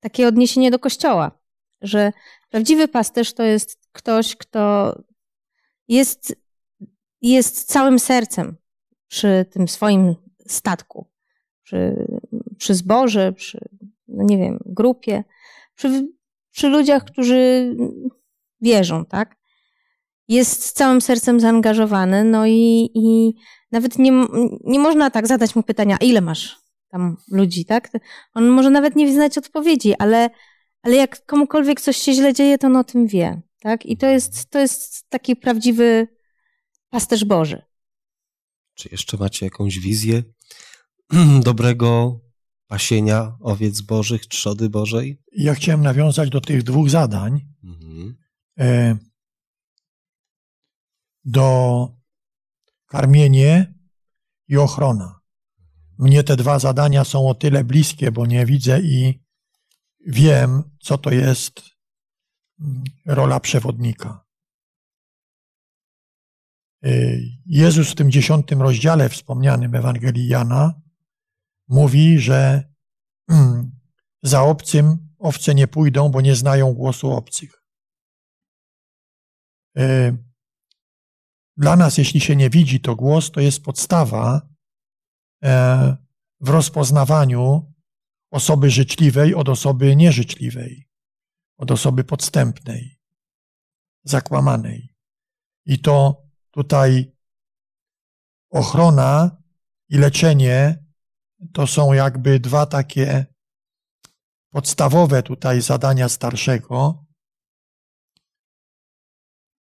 takie 0.00 0.28
odniesienie 0.28 0.70
do 0.70 0.78
kościoła, 0.78 1.30
że 1.82 2.12
prawdziwy 2.54 2.88
pasterz 2.88 3.32
to 3.32 3.42
jest 3.42 3.78
ktoś, 3.92 4.36
kto 4.36 4.94
jest, 5.88 6.36
jest 7.22 7.64
całym 7.64 7.98
sercem 7.98 8.56
przy 9.08 9.46
tym 9.50 9.68
swoim 9.68 10.14
statku, 10.48 11.10
przy, 11.62 12.06
przy 12.58 12.74
zboże, 12.74 13.32
przy, 13.32 13.68
no 14.08 14.24
nie 14.24 14.38
wiem, 14.38 14.58
grupie, 14.66 15.24
przy, 15.74 16.08
przy 16.50 16.68
ludziach, 16.68 17.04
którzy 17.04 17.76
wierzą, 18.60 19.04
tak? 19.04 19.36
Jest 20.28 20.72
całym 20.72 21.00
sercem 21.00 21.40
zaangażowany, 21.40 22.24
no 22.24 22.46
i, 22.46 22.90
i 22.94 23.34
nawet 23.72 23.98
nie, 23.98 24.12
nie 24.64 24.78
można 24.78 25.10
tak 25.10 25.26
zadać 25.26 25.56
mu 25.56 25.62
pytania, 25.62 25.96
ile 26.00 26.20
masz 26.20 26.58
tam 26.88 27.16
ludzi, 27.30 27.64
tak? 27.64 27.90
On 28.34 28.48
może 28.48 28.70
nawet 28.70 28.96
nie 28.96 29.12
znać 29.12 29.38
odpowiedzi, 29.38 29.94
ale, 29.98 30.30
ale 30.84 30.96
jak 30.96 31.26
komukolwiek 31.26 31.80
coś 31.80 31.96
się 31.96 32.12
źle 32.12 32.32
dzieje, 32.32 32.58
to 32.58 32.66
on 32.66 32.76
o 32.76 32.84
tym 32.84 33.06
wie, 33.06 33.42
tak? 33.60 33.86
I 33.86 33.96
to 33.96 34.06
jest, 34.06 34.50
to 34.50 34.58
jest 34.58 35.08
taki 35.08 35.36
prawdziwy 35.36 36.08
pasterz 36.90 37.24
Boży. 37.24 37.62
Czy 38.74 38.88
jeszcze 38.92 39.16
macie 39.16 39.46
jakąś 39.46 39.78
wizję 39.78 40.22
dobrego 41.44 42.20
pasienia 42.66 43.36
owiec 43.40 43.80
bożych, 43.80 44.26
trzody 44.26 44.70
Bożej? 44.70 45.22
Ja 45.32 45.54
chciałem 45.54 45.82
nawiązać 45.82 46.30
do 46.30 46.40
tych 46.40 46.62
dwóch 46.62 46.90
zadań. 46.90 47.40
Mhm. 47.64 48.16
E, 48.58 48.96
do 51.24 51.88
karmienie 52.86 53.74
i 54.48 54.56
ochrona. 54.56 55.20
Mnie 55.98 56.22
te 56.22 56.36
dwa 56.36 56.58
zadania 56.58 57.04
są 57.04 57.28
o 57.28 57.34
tyle 57.34 57.64
bliskie, 57.64 58.12
bo 58.12 58.26
nie 58.26 58.46
widzę 58.46 58.80
i 58.80 59.23
wiem, 60.06 60.62
co 60.80 60.98
to 60.98 61.10
jest 61.10 61.62
mm, 62.60 62.84
rola 63.06 63.40
przewodnika. 63.40 64.24
Y, 66.86 67.20
Jezus 67.46 67.90
w 67.90 67.94
tym 67.94 68.10
dziesiątym 68.10 68.62
rozdziale 68.62 69.08
wspomnianym 69.08 69.74
Ewangelii 69.74 70.28
Jana 70.28 70.80
mówi, 71.68 72.18
że 72.18 72.68
mm, 73.28 73.70
za 74.22 74.42
obcym 74.42 75.14
owce 75.18 75.54
nie 75.54 75.68
pójdą, 75.68 76.08
bo 76.08 76.20
nie 76.20 76.36
znają 76.36 76.74
głosu 76.74 77.10
obcych. 77.10 77.62
Y, 79.78 80.24
dla 81.56 81.76
nas, 81.76 81.98
jeśli 81.98 82.20
się 82.20 82.36
nie 82.36 82.50
widzi, 82.50 82.80
to 82.80 82.96
głos 82.96 83.30
to 83.30 83.40
jest 83.40 83.62
podstawa 83.62 84.48
e, 85.44 85.96
w 86.40 86.48
rozpoznawaniu 86.48 87.73
osoby 88.34 88.70
życzliwej 88.70 89.34
od 89.34 89.48
osoby 89.48 89.96
nieżyczliwej. 89.96 90.88
od 91.56 91.70
osoby 91.70 92.04
podstępnej, 92.04 92.98
zakłamanej. 94.04 94.94
I 95.66 95.78
to 95.78 96.22
tutaj 96.50 97.12
ochrona 98.50 99.42
i 99.88 99.98
leczenie 99.98 100.84
to 101.52 101.66
są 101.66 101.92
jakby 101.92 102.40
dwa 102.40 102.66
takie 102.66 103.26
podstawowe 104.50 105.22
tutaj 105.22 105.60
zadania 105.60 106.08
starszego. 106.08 107.04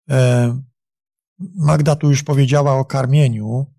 E, 0.10 0.62
Magda 1.40 1.96
tu 1.96 2.10
już 2.10 2.24
powiedziała 2.24 2.74
o 2.74 2.86
karmieniu 2.86 3.74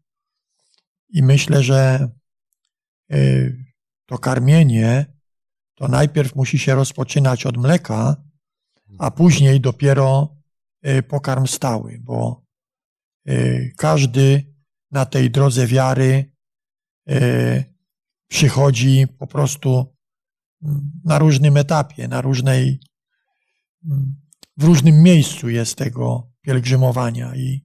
i 1.09 1.23
myślę, 1.23 1.63
że 1.63 2.09
e, 3.11 3.17
to 4.11 4.19
karmienie 4.19 5.07
to 5.75 5.89
najpierw 5.89 6.37
musi 6.37 6.59
się 6.59 6.75
rozpoczynać 6.75 7.47
od 7.47 7.57
mleka, 7.57 8.17
a 8.99 9.11
później 9.11 9.61
dopiero 9.61 10.37
e, 10.83 11.03
pokarm 11.03 11.47
stały, 11.47 11.99
bo 12.03 12.45
każdy 13.77 14.55
na 14.91 15.07
tej 15.07 15.31
drodze 15.31 15.67
wiary 15.67 16.33
przychodzi 18.29 19.07
po 19.19 19.27
prostu 19.27 19.97
na 21.05 21.19
różnym 21.19 21.57
etapie, 21.57 22.09
na 22.09 22.21
różnej, 22.21 22.81
w 24.57 24.65
różnym 24.65 25.03
miejscu 25.03 25.49
jest 25.49 25.79
tego 25.79 26.33
pielgrzymowania 26.41 27.37
i, 27.37 27.65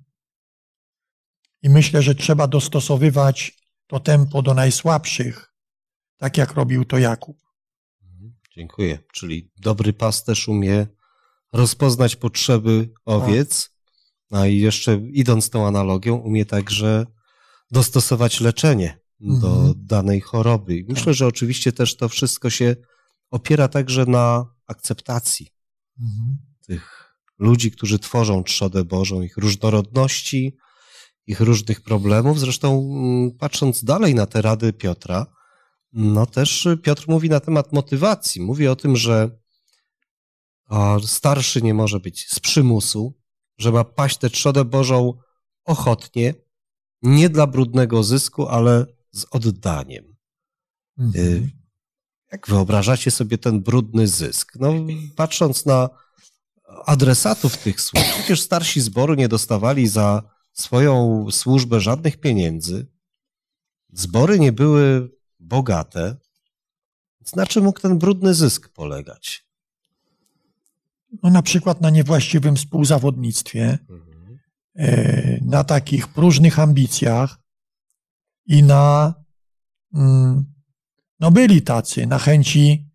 i 1.62 1.70
myślę, 1.70 2.02
że 2.02 2.16
trzeba 2.16 2.48
dostosowywać 2.48 3.60
to 3.88 4.00
tempo 4.00 4.42
do 4.42 4.54
najsłabszych, 4.54 5.55
tak 6.18 6.38
jak 6.38 6.54
robił 6.54 6.86
to 6.86 6.98
Jakub. 6.98 7.38
Dziękuję. 8.56 9.00
Czyli 9.14 9.52
dobry 9.58 9.94
pasterz 9.94 10.48
umie 10.48 10.88
rozpoznać 11.54 12.16
potrzeby 12.16 12.90
owiec, 13.06 13.70
a 14.32 14.48
i 14.48 14.60
jeszcze 14.60 14.96
idąc 14.96 15.50
tą 15.50 15.68
analogią, 15.68 16.16
umie 16.16 16.46
także 16.46 17.06
dostosować 17.72 18.42
leczenie 18.42 19.00
do 19.20 19.48
mhm. 19.48 19.74
danej 19.78 20.22
choroby. 20.22 20.86
Myślę, 20.90 21.14
że 21.14 21.28
oczywiście 21.28 21.72
też 21.72 21.98
to 21.98 22.10
wszystko 22.10 22.50
się 22.50 22.76
opiera 23.32 23.68
także 23.68 24.06
na 24.06 24.46
akceptacji 24.68 25.48
mhm. 26.02 26.38
tych 26.68 27.16
ludzi, 27.40 27.72
którzy 27.72 28.00
tworzą 28.00 28.44
trzodę 28.44 28.86
Bożą, 28.86 29.22
ich 29.22 29.38
różnorodności, 29.38 30.58
ich 31.28 31.40
różnych 31.40 31.82
problemów. 31.82 32.40
Zresztą 32.40 32.80
mm, 32.80 33.32
patrząc 33.32 33.84
dalej 33.84 34.16
na 34.16 34.26
te 34.26 34.42
rady 34.42 34.74
Piotra, 34.74 35.26
no 35.96 36.26
też 36.26 36.68
Piotr 36.84 37.06
mówi 37.08 37.30
na 37.30 37.40
temat 37.40 37.74
motywacji. 37.74 38.42
Mówi 38.42 38.68
o 38.68 38.76
tym, 38.76 38.96
że 38.96 39.30
starszy 41.06 41.62
nie 41.62 41.74
może 41.74 42.00
być 42.00 42.28
z 42.30 42.40
przymusu, 42.40 43.14
że 43.58 43.72
ma 43.72 43.84
paść 43.84 44.18
tę 44.18 44.30
trzodę 44.30 44.66
Bożą 44.66 45.14
ochotnie, 45.66 46.34
nie 47.02 47.30
dla 47.30 47.48
brudnego 47.48 48.04
zysku, 48.04 48.48
ale 48.48 48.86
z 49.12 49.26
oddaniem. 49.32 50.16
Mhm. 50.98 51.26
Y, 51.26 51.52
jak 52.32 52.48
wyobrażacie 52.48 53.12
sobie 53.12 53.38
ten 53.38 53.62
brudny 53.62 54.08
zysk? 54.08 54.54
No, 54.60 54.74
patrząc 55.16 55.66
na 55.66 55.90
adresatów 56.86 57.58
tych 57.58 57.82
służb, 57.82 58.06
przecież 58.14 58.42
starsi 58.42 58.82
zboru 58.82 59.14
nie 59.14 59.28
dostawali 59.28 59.88
za 59.88 60.24
swoją 60.54 61.26
służbę 61.32 61.82
żadnych 61.82 62.18
pieniędzy. 62.18 62.88
Zbory 63.94 64.40
nie 64.40 64.52
były 64.52 65.15
bogate. 65.46 66.16
Na 67.36 67.46
czym 67.46 67.64
mógł 67.64 67.80
ten 67.80 67.98
brudny 67.98 68.34
zysk 68.34 68.70
polegać? 68.70 69.46
No, 71.24 71.30
na 71.30 71.42
przykład 71.42 71.82
na 71.82 71.90
niewłaściwym 71.90 72.56
współzawodnictwie, 72.56 73.78
mhm. 73.90 74.16
E, 74.76 75.40
na 75.46 75.64
takich 75.64 76.08
próżnych 76.08 76.60
ambicjach, 76.60 77.46
i 78.46 78.64
na, 78.64 79.14
mm, 79.94 80.54
no 81.20 81.32
byli 81.32 81.62
tacy, 81.62 82.08
na 82.08 82.20
chęci 82.20 82.90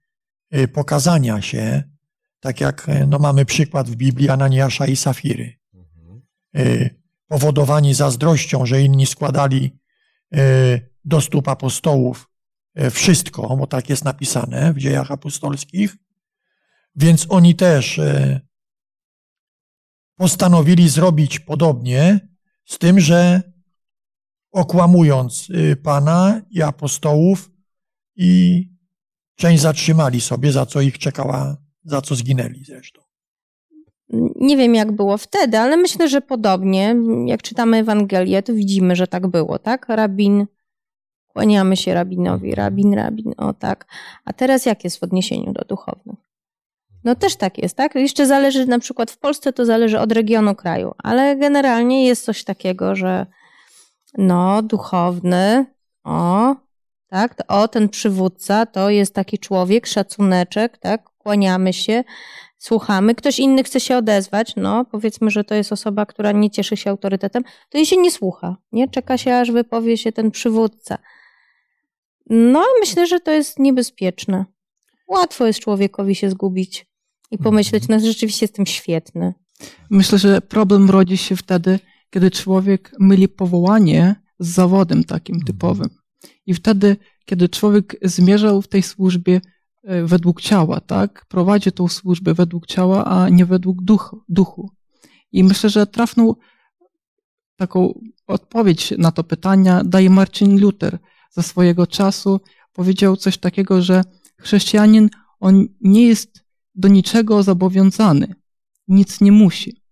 y, 0.55 0.69
pokazania 0.69 1.43
się, 1.43 1.83
tak 2.41 2.61
jak 2.61 2.89
y, 2.89 3.07
no 3.07 3.19
mamy 3.19 3.45
przykład 3.45 3.91
w 3.91 3.97
Biblii 3.97 4.29
Ananiasza 4.29 4.87
i 4.87 4.97
Safiry. 4.97 5.61
Powodowani 7.27 7.95
zazdrością, 7.95 8.67
że 8.67 8.83
inni 8.83 9.07
składali 9.07 9.79
do 11.05 11.21
stóp 11.21 11.49
apostołów 11.49 12.30
wszystko, 12.91 13.57
bo 13.57 13.67
tak 13.67 13.91
jest 13.91 14.05
napisane 14.05 14.73
w 14.73 14.79
dziejach 14.79 15.11
apostolskich, 15.11 15.97
więc 16.97 17.27
oni 17.29 17.55
też 17.55 18.01
postanowili 20.17 20.89
zrobić 20.89 21.41
podobnie, 21.41 22.29
z 22.65 22.79
tym, 22.79 23.01
że 23.01 23.43
okłamując 24.53 25.51
y, 25.51 25.77
Pana 25.77 26.43
i 26.51 26.63
apostołów 26.63 27.51
i 28.17 28.65
część 29.35 29.63
zatrzymali 29.63 30.21
sobie, 30.21 30.53
za 30.53 30.67
co 30.67 30.81
ich 30.81 30.99
czekała, 30.99 31.57
za 31.85 32.03
co 32.03 32.15
zginęli 32.15 32.65
zresztą. 32.65 33.01
Nie 34.37 34.57
wiem, 34.57 34.75
jak 34.75 34.93
było 34.93 35.19
wtedy, 35.19 35.59
ale 35.59 35.77
myślę, 35.77 36.09
że 36.09 36.21
podobnie. 36.21 36.97
Jak 37.27 37.43
czytamy 37.43 37.77
Ewangelię, 37.77 38.43
to 38.43 38.55
widzimy, 38.55 38.97
że 38.97 39.07
tak 39.07 39.27
było, 39.27 39.59
tak? 39.59 39.89
Rabin, 39.89 40.47
kłaniamy 41.33 41.77
się 41.77 41.95
rabinowi, 41.95 42.55
rabin, 42.55 42.95
rabin, 42.95 43.35
o 43.37 43.53
tak. 43.53 43.87
A 44.25 44.33
teraz 44.33 44.67
jak 44.67 44.85
jest 44.85 45.01
w 45.01 45.03
odniesieniu 45.03 45.53
do 45.53 45.65
duchownych? 45.65 46.19
No 47.05 47.15
też 47.15 47.37
tak 47.37 47.59
jest, 47.59 47.77
tak? 47.77 47.95
Jeszcze 47.95 48.27
zależy, 48.27 48.67
na 48.67 48.79
przykład 48.79 49.11
w 49.11 49.19
Polsce 49.19 49.53
to 49.53 49.65
zależy 49.65 50.01
od 50.01 50.13
regionu 50.13 50.55
kraju, 50.55 50.95
ale 50.99 51.37
generalnie 51.37 52.07
jest 52.07 52.25
coś 52.25 52.45
takiego, 52.45 52.97
że 52.97 53.27
no, 54.19 54.63
duchowny, 54.63 55.67
o, 56.05 56.55
tak, 57.09 57.35
o, 57.49 57.69
ten 57.69 57.89
przywódca 57.89 58.67
to 58.67 58.91
jest 58.91 59.15
taki 59.15 59.39
człowiek, 59.39 59.87
szacuneczek, 59.87 60.79
tak, 60.79 61.11
kłaniamy 61.19 61.73
się, 61.73 62.05
słuchamy, 62.59 63.15
ktoś 63.15 63.39
inny 63.39 63.65
chce 63.65 63.81
się 63.81 63.97
odezwać, 63.97 64.57
no, 64.57 64.85
powiedzmy, 64.85 65.31
że 65.31 65.45
to 65.45 65.55
jest 65.55 65.73
osoba, 65.73 66.07
która 66.07 66.33
nie 66.33 66.51
cieszy 66.51 66.77
się 66.77 66.91
autorytetem, 66.91 67.43
to 67.69 67.79
jej 67.79 67.87
się 67.87 67.97
nie 67.97 68.11
słucha, 68.11 68.57
nie, 68.73 68.89
czeka 68.89 69.19
się, 69.19 69.37
aż 69.37 69.51
wypowie 69.51 69.97
się 69.97 70.13
ten 70.13 70.31
przywódca. 70.31 70.99
No, 72.31 72.65
myślę, 72.81 73.07
że 73.07 73.21
to 73.21 73.31
jest 73.31 73.59
niebezpieczne. 73.59 74.45
Łatwo 75.09 75.47
jest 75.47 75.61
człowiekowi 75.61 76.15
się 76.15 76.31
zgubić 76.31 76.87
i 77.31 77.39
pomyśleć, 77.39 77.89
no, 77.89 78.01
rzeczywiście 78.01 78.45
jestem 78.45 78.67
świetny. 78.67 79.35
Myślę, 79.91 80.19
że 80.19 80.41
problem 80.41 80.91
rodzi 80.91 81.17
się 81.17 81.37
wtedy, 81.37 81.79
kiedy 82.11 82.31
człowiek 82.31 82.93
myli 82.99 83.29
powołanie 83.29 84.15
z 84.39 84.49
zawodem 84.49 85.05
takim 85.05 85.35
mhm. 85.35 85.47
typowym. 85.47 85.89
I 86.47 86.55
wtedy, 86.55 86.97
kiedy 87.25 87.49
człowiek 87.49 87.97
zmierzał 88.03 88.63
w 88.63 88.69
tej 88.69 88.83
służbie 88.83 89.41
e, 89.85 90.05
według 90.05 90.41
ciała, 90.41 90.81
tak, 90.81 91.27
prowadzi 91.29 91.73
tą 91.73 91.89
służbę 91.89 92.35
według 92.35 92.67
ciała, 92.67 93.05
a 93.05 93.29
nie 93.29 93.47
według 93.47 93.83
duchu. 93.83 94.23
duchu. 94.29 94.71
I 95.33 95.45
myślę, 95.45 95.71
że 95.71 95.87
trafną 95.87 96.35
taką 97.57 98.01
odpowiedź 98.27 98.95
na 98.99 99.13
to 99.13 99.25
pytanie 99.25 99.81
daje 99.85 100.11
Marcin 100.11 100.61
Luther. 100.61 100.99
Za 101.31 101.43
swojego 101.43 101.87
czasu 101.87 102.41
powiedział 102.73 103.17
coś 103.17 103.39
takiego, 103.39 103.83
że 103.83 104.05
chrześcijanin, 104.41 105.11
on 105.41 105.67
nie 105.81 106.07
jest 106.07 106.45
do 106.75 106.89
niczego 106.89 107.43
zobowiązany, 107.43 108.35
nic 108.89 109.21
nie 109.21 109.33
musi, 109.33 109.83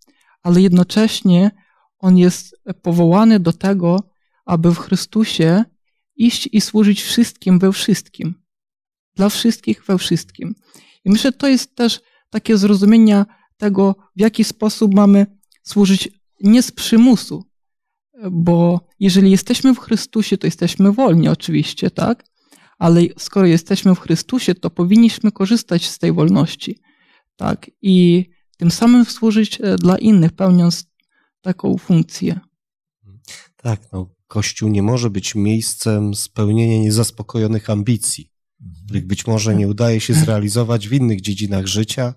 ale 0.43 0.61
jednocześnie 0.61 1.51
on 1.99 2.19
jest 2.19 2.57
powołany 2.83 3.41
do 3.41 3.53
tego, 3.53 4.11
aby 4.47 4.75
w 4.75 4.79
Chrystusie 4.79 5.65
iść 6.17 6.49
i 6.53 6.61
służyć 6.61 7.03
wszystkim 7.03 7.59
we 7.59 7.73
wszystkim. 7.73 8.35
Dla 9.15 9.29
wszystkich 9.29 9.85
we 9.85 9.99
wszystkim. 9.99 10.55
I 11.05 11.11
myślę, 11.11 11.33
to 11.33 11.49
jest 11.49 11.77
też 11.77 12.01
takie 12.31 12.59
zrozumienie 12.59 13.25
tego, 13.57 13.95
w 14.17 14.21
jaki 14.21 14.45
sposób 14.45 14.95
mamy 14.95 15.27
służyć 15.63 16.09
nie 16.41 16.63
z 16.63 16.73
przymusu, 16.73 17.45
bo 18.31 18.81
jeżeli 19.01 19.31
jesteśmy 19.31 19.75
w 19.75 19.79
Chrystusie, 19.79 20.39
to 20.39 20.47
jesteśmy 20.47 20.93
wolni 20.93 21.29
oczywiście, 21.29 21.91
tak? 21.91 22.25
Ale 22.79 23.03
skoro 23.19 23.47
jesteśmy 23.47 23.95
w 23.95 24.01
Chrystusie, 24.01 24.55
to 24.55 24.71
powinniśmy 24.71 25.33
korzystać 25.33 25.87
z 25.87 25.99
tej 25.99 26.13
wolności, 26.13 26.79
tak? 27.37 27.71
I 27.83 28.27
tym 28.57 28.71
samym 28.71 29.05
służyć 29.05 29.61
e, 29.61 29.77
dla 29.77 29.99
innych, 29.99 30.33
pełniąc 30.33 30.87
taką 31.41 31.79
funkcję. 31.79 32.41
Tak, 33.57 33.81
no, 33.93 34.15
Kościół 34.27 34.69
nie 34.69 34.83
może 34.83 35.11
być 35.11 35.35
miejscem 35.35 36.15
spełnienia 36.15 36.83
niezaspokojonych 36.83 37.71
ambicji, 37.71 38.31
których 38.85 39.07
być 39.07 39.27
może 39.27 39.55
nie 39.55 39.69
udaje 39.69 40.01
się 40.01 40.15
zrealizować 40.15 40.89
w 40.89 40.93
innych 40.93 41.21
dziedzinach 41.21 41.67
życia, 41.67 42.15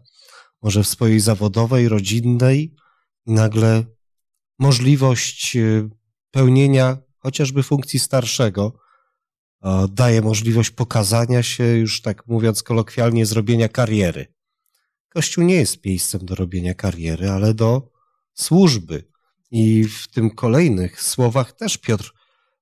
może 0.62 0.84
w 0.84 0.88
swojej 0.88 1.20
zawodowej, 1.20 1.90
rodzinnej, 1.90 2.76
i 3.26 3.32
nagle 3.32 3.84
możliwość 4.62 5.56
e, 5.56 5.90
pełnienia 6.32 6.98
chociażby 7.20 7.64
funkcji 7.64 8.00
starszego 8.00 8.82
daje 9.90 10.22
możliwość 10.22 10.70
pokazania 10.70 11.44
się, 11.44 11.64
już 11.64 12.02
tak 12.02 12.28
mówiąc 12.28 12.64
kolokwialnie, 12.64 13.26
zrobienia 13.26 13.70
kariery. 13.70 14.34
Kościół 15.10 15.44
nie 15.44 15.56
jest 15.56 15.86
miejscem 15.86 16.26
do 16.26 16.36
robienia 16.36 16.74
kariery, 16.74 17.30
ale 17.30 17.54
do 17.54 17.92
służby. 18.34 19.04
I 19.52 19.84
w 19.84 20.08
tym 20.08 20.30
kolejnych 20.30 21.02
słowach 21.02 21.52
też 21.52 21.78
Piotr 21.78 22.14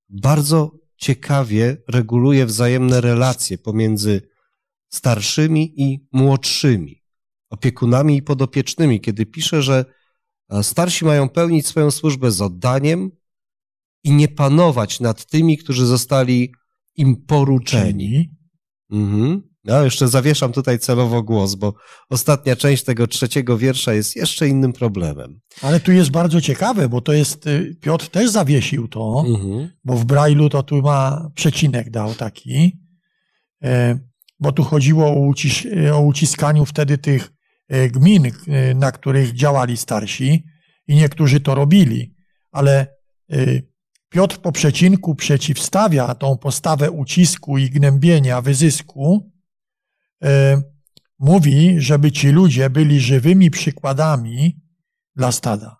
bardzo 0.10 0.72
ciekawie 0.98 1.78
reguluje 1.88 2.46
wzajemne 2.46 3.02
relacje 3.02 3.58
pomiędzy 3.58 4.22
starszymi 4.90 5.82
i 5.82 6.08
młodszymi, 6.12 7.04
opiekunami 7.50 8.18
i 8.18 8.22
podopiecznymi, 8.22 9.02
kiedy 9.02 9.26
pisze, 9.26 9.62
że 9.62 9.86
starsi 10.62 11.06
mają 11.06 11.30
pełnić 11.30 11.68
swoją 11.68 11.92
służbę 11.92 12.32
z 12.32 12.42
oddaniem 12.42 13.12
i 14.04 14.12
nie 14.12 14.28
panować 14.28 15.00
nad 15.00 15.26
tymi, 15.26 15.58
którzy 15.58 15.86
zostali 15.86 16.52
im 16.96 17.16
poruczeni. 17.26 18.30
Mhm. 18.92 19.50
Ja 19.64 19.84
jeszcze 19.84 20.08
zawieszam 20.08 20.52
tutaj 20.52 20.80
celowo 20.80 21.24
głos, 21.24 21.56
bo 21.56 21.74
ostatnia 22.10 22.56
część 22.56 22.84
tego 22.84 23.08
trzeciego 23.08 23.58
wiersza 23.58 23.94
jest 23.94 24.16
jeszcze 24.16 24.48
innym 24.48 24.74
problemem. 24.74 25.40
Ale 25.62 25.80
tu 25.80 25.92
jest 25.92 26.12
bardzo 26.12 26.42
ciekawe, 26.42 26.90
bo 26.90 27.02
to 27.02 27.14
jest, 27.14 27.48
y, 27.48 27.78
Piotr 27.82 28.08
też 28.08 28.30
zawiesił 28.30 28.88
to, 28.88 29.24
mhm. 29.28 29.70
bo 29.84 29.96
w 29.96 30.06
Brailu 30.06 30.50
to 30.50 30.64
tu 30.64 30.82
ma 30.82 31.30
przecinek 31.36 31.90
dał 31.90 32.14
taki, 32.14 32.80
e, 33.64 34.00
bo 34.40 34.52
tu 34.52 34.64
chodziło 34.64 35.08
o, 35.08 35.34
o 35.94 36.02
uciskaniu 36.02 36.66
wtedy 36.66 36.98
tych 36.98 37.32
gmin, 37.92 38.26
e, 38.26 38.74
na 38.74 38.92
których 38.92 39.34
działali 39.34 39.78
starsi 39.78 40.44
i 40.88 40.96
niektórzy 40.96 41.40
to 41.40 41.56
robili, 41.56 42.16
ale 42.52 43.00
Piotr 44.10 44.38
po 44.38 44.52
przecinku 44.52 45.16
przeciwstawia 45.16 46.16
tą 46.16 46.38
postawę 46.38 46.92
ucisku 46.92 47.58
i 47.58 47.70
gnębienia, 47.70 48.42
wyzysku, 48.42 49.32
E, 50.24 50.62
mówi, 51.20 51.76
żeby 51.78 52.12
ci 52.12 52.30
ludzie 52.30 52.70
byli 52.70 53.00
żywymi 53.00 53.52
przykładami 53.52 54.62
dla 55.16 55.32
stada. 55.32 55.78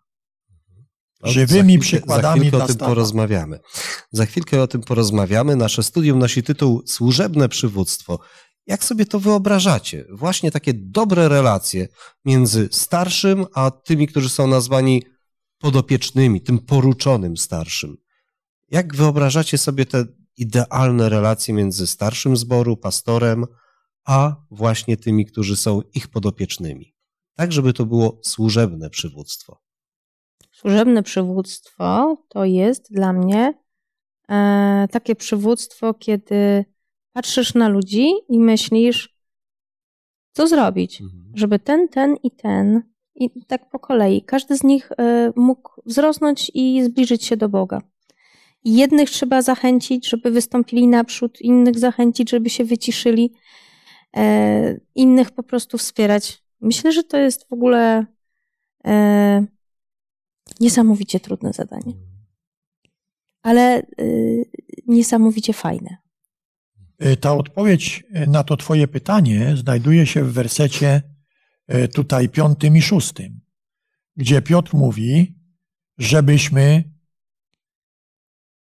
No, 1.22 1.32
żywymi 1.32 1.74
chwilkę, 1.74 1.86
przykładami 1.86 2.46
za 2.46 2.52
dla 2.52 2.64
o 2.64 2.68
tym 2.68 2.76
stada. 2.76 2.90
porozmawiamy. 2.90 3.60
Za 4.12 4.26
chwilkę 4.26 4.62
o 4.62 4.68
tym 4.68 4.82
porozmawiamy. 4.82 5.56
Nasze 5.56 5.84
studium 5.84 6.20
nosi 6.20 6.44
tytuł 6.44 6.84
Służebne 6.88 7.50
przywództwo. 7.50 8.20
Jak 8.70 8.84
sobie 8.84 9.06
to 9.06 9.20
wyobrażacie? 9.20 10.06
Właśnie 10.10 10.52
takie 10.52 10.74
dobre 10.74 11.30
relacje 11.30 11.88
między 12.26 12.70
starszym 12.72 13.46
a 13.54 13.72
tymi, 13.72 14.08
którzy 14.08 14.30
są 14.30 14.48
nazwani 14.48 15.04
podopiecznymi, 15.58 16.42
tym 16.42 16.60
poruczonym 16.60 17.38
starszym. 17.38 17.98
Jak 18.72 18.96
wyobrażacie 18.96 19.58
sobie 19.58 19.86
te 19.86 20.06
idealne 20.38 21.10
relacje 21.10 21.54
między 21.54 21.88
starszym 21.88 22.38
zboru, 22.38 22.78
pastorem, 22.78 23.46
a 24.06 24.36
właśnie 24.52 24.98
tymi, 24.98 25.26
którzy 25.26 25.56
są 25.56 25.82
ich 25.94 26.08
podopiecznymi. 26.08 26.96
Tak, 27.36 27.52
żeby 27.52 27.74
to 27.74 27.86
było 27.86 28.20
służebne 28.24 28.90
przywództwo. 28.90 29.62
Służebne 30.52 31.04
przywództwo 31.04 32.18
to 32.28 32.46
jest 32.46 32.94
dla 32.94 33.14
mnie 33.14 33.54
e, 34.30 34.88
takie 34.92 35.16
przywództwo, 35.16 35.94
kiedy 35.94 36.66
patrzysz 37.14 37.54
na 37.54 37.70
ludzi 37.70 38.12
i 38.30 38.40
myślisz, 38.40 39.16
co 40.32 40.48
zrobić, 40.48 41.02
mhm. 41.02 41.32
żeby 41.36 41.60
ten, 41.60 41.88
ten 41.88 42.16
i 42.24 42.32
ten, 42.32 42.84
i 43.16 43.46
tak 43.46 43.70
po 43.70 43.80
kolei, 43.80 44.22
każdy 44.22 44.58
z 44.58 44.64
nich 44.64 44.92
e, 44.92 45.32
mógł 45.36 45.82
wzrosnąć 45.86 46.52
i 46.54 46.84
zbliżyć 46.84 47.26
się 47.26 47.38
do 47.38 47.50
Boga. 47.50 47.82
jednych 48.66 49.10
trzeba 49.10 49.42
zachęcić, 49.42 50.10
żeby 50.10 50.32
wystąpili 50.32 50.88
naprzód, 50.88 51.42
innych 51.42 51.80
zachęcić, 51.80 52.30
żeby 52.30 52.50
się 52.50 52.66
wyciszyli. 52.66 53.34
E, 54.18 54.80
innych 54.96 55.32
po 55.32 55.44
prostu 55.44 55.78
wspierać. 55.78 56.44
Myślę, 56.62 56.92
że 56.92 57.04
to 57.04 57.18
jest 57.18 57.50
w 57.50 57.54
ogóle 57.54 58.06
e, 58.86 59.46
niesamowicie 60.60 61.20
trudne 61.20 61.54
zadanie, 61.54 61.94
ale 63.42 63.78
e, 63.78 63.84
niesamowicie 64.88 65.54
fajne. 65.54 65.98
Ta 67.20 67.34
odpowiedź 67.34 68.04
na 68.28 68.44
to 68.44 68.58
Twoje 68.58 68.88
pytanie 68.88 69.58
znajduje 69.58 70.08
się 70.08 70.24
w 70.24 70.34
wersecie 70.34 71.02
tutaj 71.94 72.30
piątym 72.30 72.78
i 72.78 72.82
szóstym, 72.82 73.42
gdzie 74.16 74.42
Piotr 74.42 74.76
mówi, 74.76 75.36
żebyśmy 75.98 76.84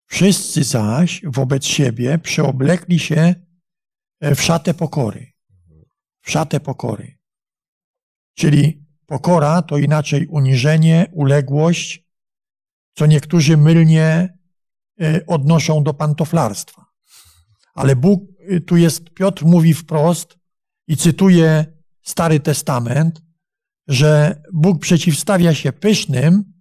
wszyscy 0.07 0.65
zaś 0.65 1.23
wobec 1.25 1.65
siebie 1.65 2.19
przeoblekli 2.19 2.99
się 2.99 3.35
w 4.21 4.41
szatę 4.41 4.75
pokory 4.75 5.37
w 6.27 6.31
szatę 6.31 6.61
pokory. 6.61 7.19
Czyli 8.35 8.87
pokora 9.07 9.63
to 9.63 9.79
inaczej 9.79 10.27
uniżenie, 10.27 11.07
uległość, 11.13 12.05
co 12.95 13.07
niektórzy 13.07 13.57
mylnie 13.57 14.39
e, 15.01 15.27
odnoszą 15.27 15.83
do 15.83 15.95
pantoflarstwa. 15.95 16.86
Ale 17.77 17.97
Bóg, 17.97 18.23
e, 18.39 18.61
tu 18.61 18.77
jest, 18.77 19.11
Piotr 19.11 19.45
mówi 19.45 19.75
wprost 19.75 20.39
i 20.89 20.97
cytuje 20.97 21.67
Stary 22.03 22.41
Testament, 22.41 23.23
że 23.89 24.43
Bóg 24.53 24.81
przeciwstawia 24.81 25.55
się 25.55 25.73
pysznym, 25.73 26.53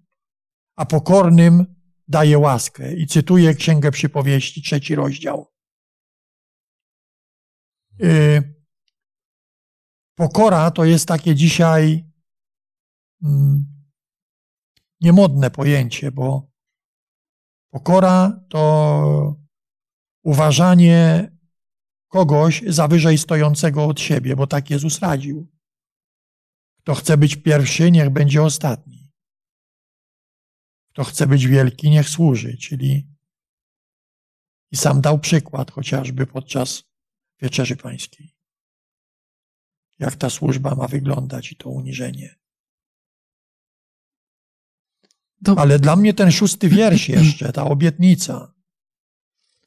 a 0.76 0.86
pokornym 0.86 1.76
daje 2.08 2.40
łaskę. 2.40 2.94
I 2.94 3.08
cytuję 3.08 3.54
Księgę 3.54 3.92
Przypowieści, 3.92 4.62
trzeci 4.62 4.96
rozdział. 4.96 5.52
E, 8.04 8.56
Pokora 10.16 10.72
to 10.72 10.86
jest 10.86 11.08
takie 11.08 11.36
dzisiaj 11.36 12.06
mm, 13.24 13.66
niemodne 15.02 15.52
pojęcie, 15.52 16.12
bo 16.12 16.52
pokora 17.70 18.40
to 18.50 19.45
uważanie 20.26 21.32
kogoś 22.08 22.64
za 22.68 22.88
wyżej 22.88 23.18
stojącego 23.18 23.86
od 23.86 24.00
siebie, 24.00 24.36
bo 24.36 24.48
tak 24.48 24.70
Jezus 24.70 25.00
radził. 25.00 25.48
Kto 26.78 26.96
chce 26.96 27.18
być 27.18 27.36
pierwszy, 27.36 27.92
niech 27.92 28.10
będzie 28.10 28.44
ostatni. 28.44 29.12
Kto 30.90 31.04
chce 31.04 31.28
być 31.28 31.48
wielki, 31.48 31.90
niech 31.90 32.10
służy, 32.10 32.58
czyli 32.58 33.08
i 34.72 34.78
sam 34.78 35.02
dał 35.02 35.20
przykład 35.20 35.72
chociażby 35.72 36.28
podczas 36.28 36.84
wieczerzy 37.42 37.76
pańskiej 37.76 38.36
jak 40.00 40.16
ta 40.16 40.30
służba 40.30 40.76
ma 40.76 40.88
wyglądać 40.88 41.52
i 41.52 41.56
to 41.56 41.70
uniżenie. 41.70 42.36
Ale 45.58 45.80
dla 45.80 45.96
mnie 45.96 46.14
ten 46.14 46.32
szósty 46.32 46.70
wiersz 46.70 47.10
jeszcze, 47.10 47.54
ta 47.54 47.64
obietnica. 47.64 48.55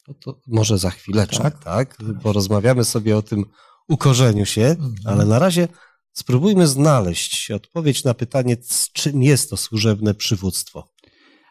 No 0.08 0.14
to 0.14 0.40
może 0.46 0.78
za 0.78 0.90
chwileczkę, 0.90 1.42
tak? 1.42 1.64
tak? 1.64 1.98
Porozmawiamy 2.22 2.84
sobie 2.84 3.16
o 3.16 3.22
tym 3.22 3.44
ukorzeniu 3.88 4.46
się, 4.46 4.62
mhm. 4.62 4.94
ale 5.04 5.26
na 5.26 5.38
razie 5.38 5.68
spróbujmy 6.12 6.66
znaleźć 6.66 7.50
odpowiedź 7.50 8.04
na 8.04 8.14
pytanie, 8.14 8.56
czym 8.92 9.22
jest 9.22 9.50
to 9.50 9.56
służebne 9.56 10.14
przywództwo. 10.14 10.88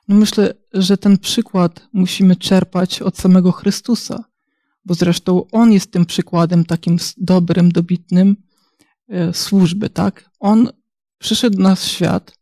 No 0.08 0.16
myślę, 0.16 0.54
że 0.74 0.98
ten 0.98 1.18
przykład 1.18 1.88
musimy 1.94 2.36
czerpać 2.36 3.02
od 3.02 3.18
samego 3.18 3.52
Chrystusa, 3.52 4.24
bo 4.86 4.94
zresztą 4.94 5.46
On 5.52 5.72
jest 5.72 5.92
tym 5.92 6.06
przykładem 6.06 6.66
takim 6.66 6.98
dobrym, 7.18 7.72
dobitnym, 7.72 8.36
E, 9.10 9.34
służby, 9.34 9.90
tak? 9.90 10.30
On 10.40 10.70
przyszedł 11.18 11.62
na 11.62 11.76
świat 11.76 12.38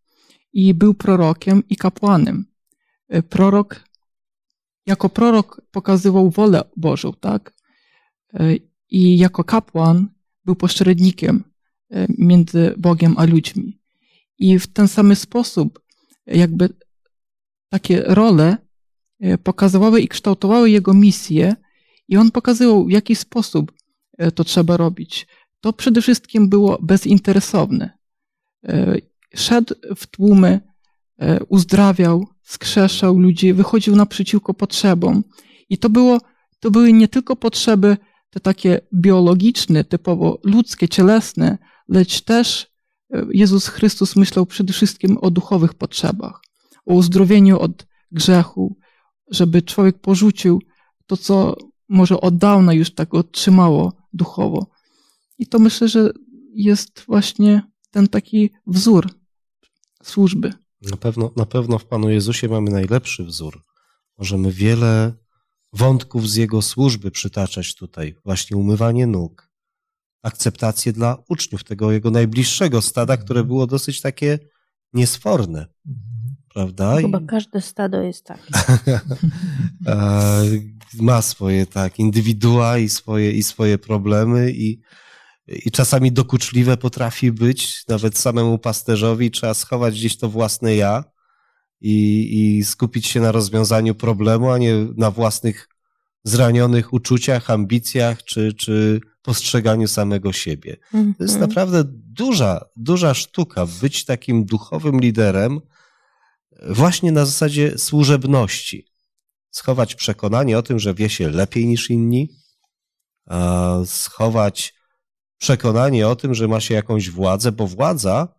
i 0.53 0.73
był 0.73 0.93
prorokiem 0.93 1.63
i 1.69 1.75
kapłanem. 1.75 2.45
E, 3.09 3.23
prorok, 3.23 3.83
jako 4.85 5.09
prorok 5.09 5.61
pokazywał 5.71 6.29
wolę 6.29 6.63
Bożą, 6.77 7.13
tak? 7.13 7.53
E, 8.33 8.55
I 8.89 9.17
jako 9.17 9.43
kapłan 9.43 10.09
był 10.45 10.55
pośrednikiem 10.55 11.43
między 12.17 12.73
Bogiem 12.77 13.15
a 13.17 13.25
ludźmi. 13.25 13.79
I 14.37 14.59
w 14.59 14.67
ten 14.67 14.87
sam 14.87 15.15
sposób, 15.15 15.79
jakby 16.27 16.69
takie 17.69 18.01
role 18.01 18.57
pokazywały 19.43 20.01
i 20.01 20.07
kształtowały 20.07 20.69
jego 20.69 20.93
misję, 20.93 21.55
i 22.07 22.17
on 22.17 22.31
pokazywał, 22.31 22.85
w 22.85 22.91
jaki 22.91 23.15
sposób 23.15 23.71
to 24.35 24.43
trzeba 24.43 24.77
robić 24.77 25.27
to 25.65 25.73
przede 25.73 26.01
wszystkim 26.01 26.49
było 26.49 26.77
bezinteresowne. 26.81 27.97
E, 28.67 28.95
szedł 29.35 29.73
w 29.95 30.07
tłumy, 30.07 30.61
e, 31.19 31.43
uzdrawiał, 31.43 32.27
skrzeszał 32.45 33.19
ludzi, 33.19 33.53
wychodził 33.53 33.95
naprzeciwko 33.95 34.53
potrzebom. 34.53 35.23
I 35.69 35.77
to, 35.77 35.89
było, 35.89 36.19
to 36.59 36.71
były 36.71 36.93
nie 36.93 37.07
tylko 37.07 37.35
potrzeby 37.35 37.97
te 38.29 38.39
takie 38.39 38.81
biologiczne, 38.93 39.83
typowo 39.83 40.39
ludzkie, 40.43 40.87
cielesne, 40.87 41.57
lecz 41.89 42.21
też 42.21 42.67
e, 43.13 43.25
Jezus 43.31 43.67
Chrystus 43.67 44.15
myślał 44.15 44.45
przede 44.45 44.73
wszystkim 44.73 45.17
o 45.17 45.31
duchowych 45.31 45.73
potrzebach, 45.73 46.41
o 46.85 46.93
uzdrowieniu 46.93 47.59
od 47.59 47.87
grzechu, 48.11 48.77
żeby 49.31 49.61
człowiek 49.61 49.99
porzucił 49.99 50.61
to, 51.07 51.17
co 51.17 51.55
może 51.89 52.21
od 52.21 52.37
dawna 52.37 52.73
już 52.73 52.93
tak 52.93 53.13
otrzymało 53.13 53.93
duchowo. 54.13 54.67
I 55.37 55.47
to 55.47 55.59
myślę, 55.59 55.87
że 55.87 56.11
jest 56.53 57.03
właśnie 57.07 57.61
ten 57.91 58.07
taki 58.07 58.49
wzór 58.67 59.09
służby. 60.03 60.53
Na 60.81 60.97
pewno, 60.97 61.31
na 61.35 61.45
pewno 61.45 61.79
w 61.79 61.85
Panu 61.85 62.09
Jezusie 62.09 62.47
mamy 62.47 62.71
najlepszy 62.71 63.23
wzór. 63.23 63.61
Możemy 64.17 64.51
wiele 64.51 65.13
wątków 65.73 66.29
z 66.29 66.35
Jego 66.35 66.61
służby 66.61 67.11
przytaczać 67.11 67.75
tutaj. 67.75 68.15
Właśnie 68.25 68.57
umywanie 68.57 69.07
nóg, 69.07 69.49
akceptację 70.23 70.93
dla 70.93 71.17
uczniów, 71.29 71.63
tego 71.63 71.91
Jego 71.91 72.11
najbliższego 72.11 72.81
stada, 72.81 73.17
które 73.17 73.43
było 73.43 73.67
dosyć 73.67 74.01
takie 74.01 74.39
niesforne. 74.93 75.65
Prawda? 76.53 76.97
Chyba 77.01 77.19
każde 77.27 77.61
stado 77.61 78.01
jest 78.01 78.25
takie. 78.25 78.53
Ma 80.99 81.21
swoje 81.21 81.65
tak, 81.65 81.99
indywidua 81.99 82.77
i 82.77 82.89
swoje, 82.89 83.31
i 83.31 83.43
swoje 83.43 83.77
problemy 83.77 84.51
i, 84.51 84.81
i 85.47 85.71
czasami 85.71 86.11
dokuczliwe 86.11 86.77
potrafi 86.77 87.31
być, 87.31 87.83
nawet 87.87 88.17
samemu 88.17 88.57
pasterzowi 88.57 89.31
trzeba 89.31 89.53
schować 89.53 89.95
gdzieś 89.95 90.17
to 90.17 90.29
własne 90.29 90.75
ja 90.75 91.03
i, 91.81 92.57
i 92.57 92.63
skupić 92.63 93.07
się 93.07 93.21
na 93.21 93.31
rozwiązaniu 93.31 93.95
problemu, 93.95 94.51
a 94.51 94.57
nie 94.57 94.75
na 94.97 95.11
własnych 95.11 95.69
zranionych 96.23 96.93
uczuciach, 96.93 97.49
ambicjach 97.49 98.23
czy, 98.23 98.53
czy 98.53 98.99
postrzeganiu 99.21 99.87
samego 99.87 100.33
siebie. 100.33 100.77
To 100.91 101.23
jest 101.23 101.33
mhm. 101.35 101.49
naprawdę 101.49 101.83
duża, 101.93 102.65
duża 102.75 103.13
sztuka 103.13 103.65
być 103.81 104.05
takim 104.05 104.45
duchowym 104.45 104.99
liderem 104.99 105.59
właśnie 106.69 107.11
na 107.11 107.25
zasadzie 107.25 107.77
służebności. 107.77 108.87
Schować 109.51 109.95
przekonanie 109.95 110.57
o 110.57 110.61
tym, 110.61 110.79
że 110.79 110.93
wie 110.93 111.09
się 111.09 111.29
lepiej 111.29 111.67
niż 111.67 111.89
inni, 111.89 112.29
schować 113.85 114.73
przekonanie 115.37 116.07
o 116.07 116.15
tym, 116.15 116.33
że 116.33 116.47
ma 116.47 116.59
się 116.59 116.73
jakąś 116.73 117.09
władzę, 117.09 117.51
bo 117.51 117.67
władza 117.67 118.35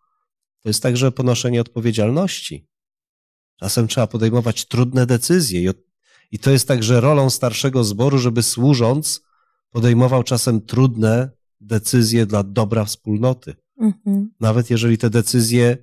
to 0.62 0.68
jest 0.68 0.82
także 0.82 1.12
ponoszenie 1.12 1.60
odpowiedzialności. 1.60 2.68
Czasem 3.60 3.88
trzeba 3.88 4.06
podejmować 4.06 4.64
trudne 4.64 5.06
decyzje 5.06 5.72
i 6.30 6.38
to 6.38 6.50
jest 6.50 6.68
także 6.68 7.00
rolą 7.00 7.30
starszego 7.30 7.84
zboru, 7.84 8.18
żeby 8.18 8.42
służąc 8.42 9.22
podejmował 9.70 10.22
czasem 10.22 10.60
trudne 10.60 11.30
decyzje 11.60 12.26
dla 12.26 12.42
dobra 12.42 12.84
wspólnoty. 12.84 13.54
Mhm. 13.80 14.30
Nawet 14.40 14.70
jeżeli 14.70 14.98
te 14.98 15.10
decyzje 15.10 15.78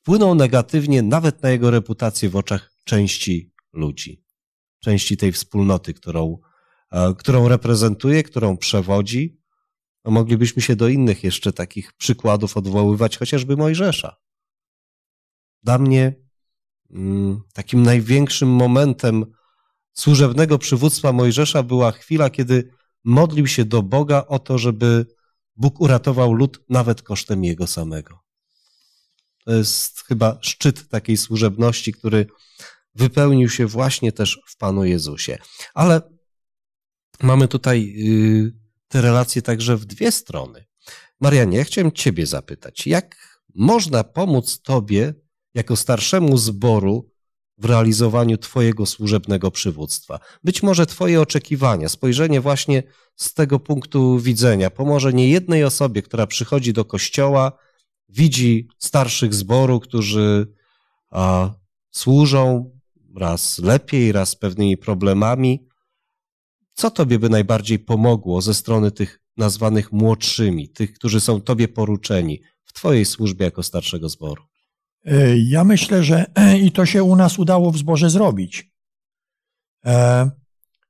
wpłyną 0.00 0.34
negatywnie 0.34 1.02
nawet 1.02 1.42
na 1.42 1.50
jego 1.50 1.70
reputację 1.70 2.28
w 2.28 2.36
oczach 2.36 2.72
części 2.84 3.52
ludzi, 3.72 4.24
części 4.80 5.16
tej 5.16 5.32
wspólnoty, 5.32 5.94
którą, 5.94 6.38
e, 6.92 7.14
którą 7.18 7.48
reprezentuje, 7.48 8.22
którą 8.22 8.56
przewodzi. 8.56 9.37
No 10.08 10.12
moglibyśmy 10.12 10.62
się 10.62 10.76
do 10.76 10.88
innych 10.88 11.24
jeszcze 11.24 11.52
takich 11.52 11.92
przykładów 11.92 12.56
odwoływać, 12.56 13.18
chociażby 13.18 13.56
Mojżesza. 13.56 14.16
Dla 15.62 15.78
mnie 15.78 16.14
mm, 16.90 17.40
takim 17.52 17.82
największym 17.82 18.48
momentem 18.48 19.26
służebnego 19.92 20.58
przywództwa 20.58 21.12
Mojżesza 21.12 21.62
była 21.62 21.92
chwila, 21.92 22.30
kiedy 22.30 22.70
modlił 23.04 23.46
się 23.46 23.64
do 23.64 23.82
Boga 23.82 24.24
o 24.28 24.38
to, 24.38 24.58
żeby 24.58 25.06
Bóg 25.56 25.80
uratował 25.80 26.32
lud 26.32 26.64
nawet 26.68 27.02
kosztem 27.02 27.44
jego 27.44 27.66
samego. 27.66 28.18
To 29.44 29.52
jest 29.52 30.00
chyba 30.00 30.38
szczyt 30.42 30.88
takiej 30.88 31.16
służebności, 31.16 31.92
który 31.92 32.26
wypełnił 32.94 33.48
się 33.48 33.66
właśnie 33.66 34.12
też 34.12 34.40
w 34.46 34.56
Panu 34.56 34.84
Jezusie. 34.84 35.38
Ale 35.74 36.02
mamy 37.22 37.48
tutaj 37.48 37.94
y, 37.98 38.67
te 38.88 39.00
relacje 39.00 39.42
także 39.42 39.76
w 39.76 39.84
dwie 39.84 40.12
strony. 40.12 40.66
Marianie, 41.20 41.58
ja 41.58 41.64
chciałem 41.64 41.92
Ciebie 41.92 42.26
zapytać, 42.26 42.86
jak 42.86 43.38
można 43.54 44.04
pomóc 44.04 44.60
Tobie 44.62 45.14
jako 45.54 45.76
starszemu 45.76 46.36
zboru 46.36 47.10
w 47.58 47.64
realizowaniu 47.64 48.38
Twojego 48.38 48.86
służebnego 48.86 49.50
przywództwa. 49.50 50.18
Być 50.44 50.62
może 50.62 50.86
Twoje 50.86 51.20
oczekiwania, 51.20 51.88
spojrzenie 51.88 52.40
właśnie 52.40 52.82
z 53.16 53.34
tego 53.34 53.58
punktu 53.58 54.18
widzenia 54.18 54.70
pomoże 54.70 55.12
nie 55.12 55.28
jednej 55.28 55.64
osobie, 55.64 56.02
która 56.02 56.26
przychodzi 56.26 56.72
do 56.72 56.84
kościoła, 56.84 57.52
widzi 58.08 58.68
starszych 58.78 59.34
zboru, 59.34 59.80
którzy 59.80 60.52
a, 61.10 61.54
służą 61.90 62.70
raz 63.16 63.58
lepiej, 63.58 64.12
raz 64.12 64.28
z 64.28 64.36
pewnymi 64.36 64.76
problemami. 64.76 65.67
Co 66.78 66.90
Tobie 66.90 67.18
by 67.18 67.28
najbardziej 67.28 67.78
pomogło 67.78 68.42
ze 68.42 68.54
strony 68.54 68.90
tych 68.90 69.20
nazwanych 69.36 69.92
młodszymi, 69.92 70.68
tych, 70.68 70.92
którzy 70.92 71.20
są 71.20 71.40
Tobie 71.40 71.68
poruczeni 71.68 72.40
w 72.64 72.72
Twojej 72.72 73.04
służbie 73.04 73.44
jako 73.44 73.62
starszego 73.62 74.08
zboru? 74.08 74.42
E, 75.04 75.38
ja 75.38 75.64
myślę, 75.64 76.02
że 76.02 76.26
i 76.62 76.72
to 76.72 76.86
się 76.86 77.02
u 77.02 77.16
nas 77.16 77.38
udało 77.38 77.70
w 77.70 77.78
zborze 77.78 78.10
zrobić. 78.10 78.70
E, 79.86 80.30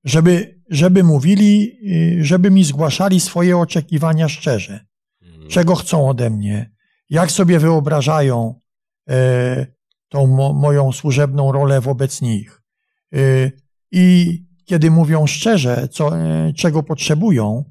żeby, 0.04 0.60
żeby 0.70 1.04
mówili, 1.04 1.78
żeby 2.20 2.50
mi 2.50 2.64
zgłaszali 2.64 3.20
swoje 3.20 3.58
oczekiwania 3.58 4.28
szczerze. 4.28 4.86
Mhm. 5.22 5.48
Czego 5.48 5.74
chcą 5.74 6.08
ode 6.08 6.30
mnie, 6.30 6.70
jak 7.10 7.30
sobie 7.30 7.58
wyobrażają 7.58 8.60
e, 9.08 9.66
tą 10.08 10.26
moją 10.52 10.92
służebną 10.92 11.52
rolę 11.52 11.80
wobec 11.80 12.20
nich. 12.20 12.62
I 13.92 14.47
kiedy 14.68 14.90
mówią 14.90 15.26
szczerze, 15.26 15.88
co, 15.88 16.10
czego 16.56 16.82
potrzebują, 16.82 17.64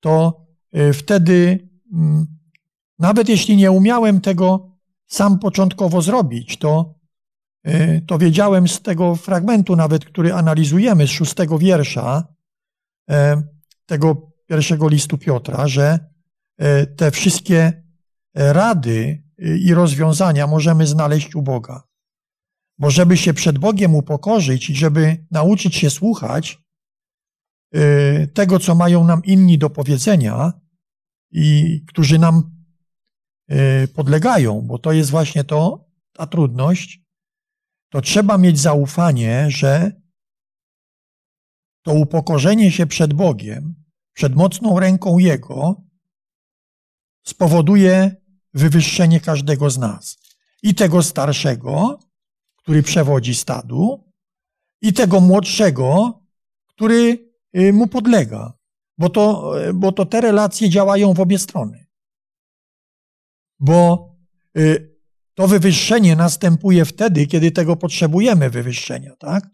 to 0.00 0.40
wtedy, 0.92 1.68
mm, 1.92 2.26
nawet 2.98 3.28
jeśli 3.28 3.56
nie 3.56 3.70
umiałem 3.70 4.20
tego 4.20 4.76
sam 5.06 5.38
początkowo 5.38 6.02
zrobić, 6.02 6.58
to, 6.58 6.94
y, 7.68 8.02
to 8.06 8.18
wiedziałem 8.18 8.68
z 8.68 8.82
tego 8.82 9.16
fragmentu 9.16 9.76
nawet, 9.76 10.04
który 10.04 10.34
analizujemy, 10.34 11.06
z 11.06 11.10
szóstego 11.10 11.58
wiersza 11.58 12.24
e, 13.10 13.42
tego 13.86 14.32
pierwszego 14.46 14.88
listu 14.88 15.18
Piotra, 15.18 15.68
że 15.68 15.98
e, 16.58 16.86
te 16.86 17.10
wszystkie 17.10 17.82
rady 18.34 19.22
i 19.38 19.74
rozwiązania 19.74 20.46
możemy 20.46 20.86
znaleźć 20.86 21.34
u 21.34 21.42
Boga. 21.42 21.82
Bo 22.78 22.90
żeby 22.90 23.16
się 23.16 23.34
przed 23.34 23.58
Bogiem 23.58 23.94
upokorzyć 23.94 24.70
i 24.70 24.74
żeby 24.74 25.26
nauczyć 25.30 25.76
się 25.76 25.90
słuchać 25.90 26.58
y, 27.76 28.28
tego, 28.34 28.58
co 28.58 28.74
mają 28.74 29.04
nam 29.04 29.24
inni 29.24 29.58
do 29.58 29.70
powiedzenia 29.70 30.52
i 31.30 31.80
którzy 31.86 32.18
nam 32.18 32.56
Y, 33.52 33.88
podlegają, 33.88 34.62
bo 34.62 34.78
to 34.78 34.92
jest 34.92 35.10
właśnie 35.10 35.44
to, 35.44 35.88
ta 36.12 36.26
trudność, 36.26 37.00
to 37.88 38.00
trzeba 38.00 38.38
mieć 38.38 38.58
zaufanie, 38.58 39.50
że 39.50 39.92
to 41.82 41.94
upokorzenie 41.94 42.72
się 42.72 42.86
przed 42.86 43.14
Bogiem, 43.14 43.84
przed 44.12 44.34
mocną 44.34 44.80
ręką 44.80 45.18
Jego, 45.18 45.84
spowoduje 47.26 48.16
wywyższenie 48.54 49.20
każdego 49.20 49.70
z 49.70 49.78
nas. 49.78 50.18
I 50.62 50.74
tego 50.74 51.02
starszego, 51.02 51.98
który 52.66 52.82
przewodzi 52.82 53.34
stadu, 53.34 54.04
i 54.82 54.92
tego 54.92 55.20
młodszego, 55.20 56.20
który 56.66 57.30
y, 57.56 57.72
mu 57.72 57.86
podlega. 57.86 58.52
Bo 58.98 59.08
to, 59.08 59.54
bo 59.74 59.92
to 59.92 60.06
te 60.06 60.20
relacje 60.20 60.70
działają 60.70 61.14
w 61.14 61.20
obie 61.20 61.38
strony 61.38 61.86
bo 63.60 64.10
y, 64.58 64.96
to 65.34 65.48
wywyższenie 65.48 66.16
następuje 66.16 66.84
wtedy, 66.84 67.26
kiedy 67.26 67.50
tego 67.50 67.76
potrzebujemy 67.76 68.50
wywyższenia, 68.50 69.16
tak? 69.16 69.44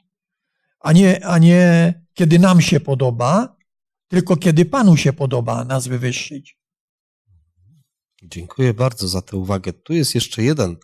A 0.80 0.92
nie, 0.92 1.26
a 1.26 1.38
nie 1.38 1.94
kiedy 2.14 2.38
nam 2.38 2.60
się 2.60 2.80
podoba, 2.80 3.56
tylko 4.08 4.36
kiedy 4.36 4.64
Panu 4.64 4.96
się 4.96 5.12
podoba 5.12 5.64
nas 5.64 5.88
wywyższyć. 5.88 6.58
Dziękuję 8.22 8.74
bardzo 8.74 9.08
za 9.08 9.22
tę 9.22 9.36
uwagę. 9.36 9.72
Tu 9.72 9.92
jest 9.92 10.14
jeszcze 10.14 10.42
jeden 10.42 10.76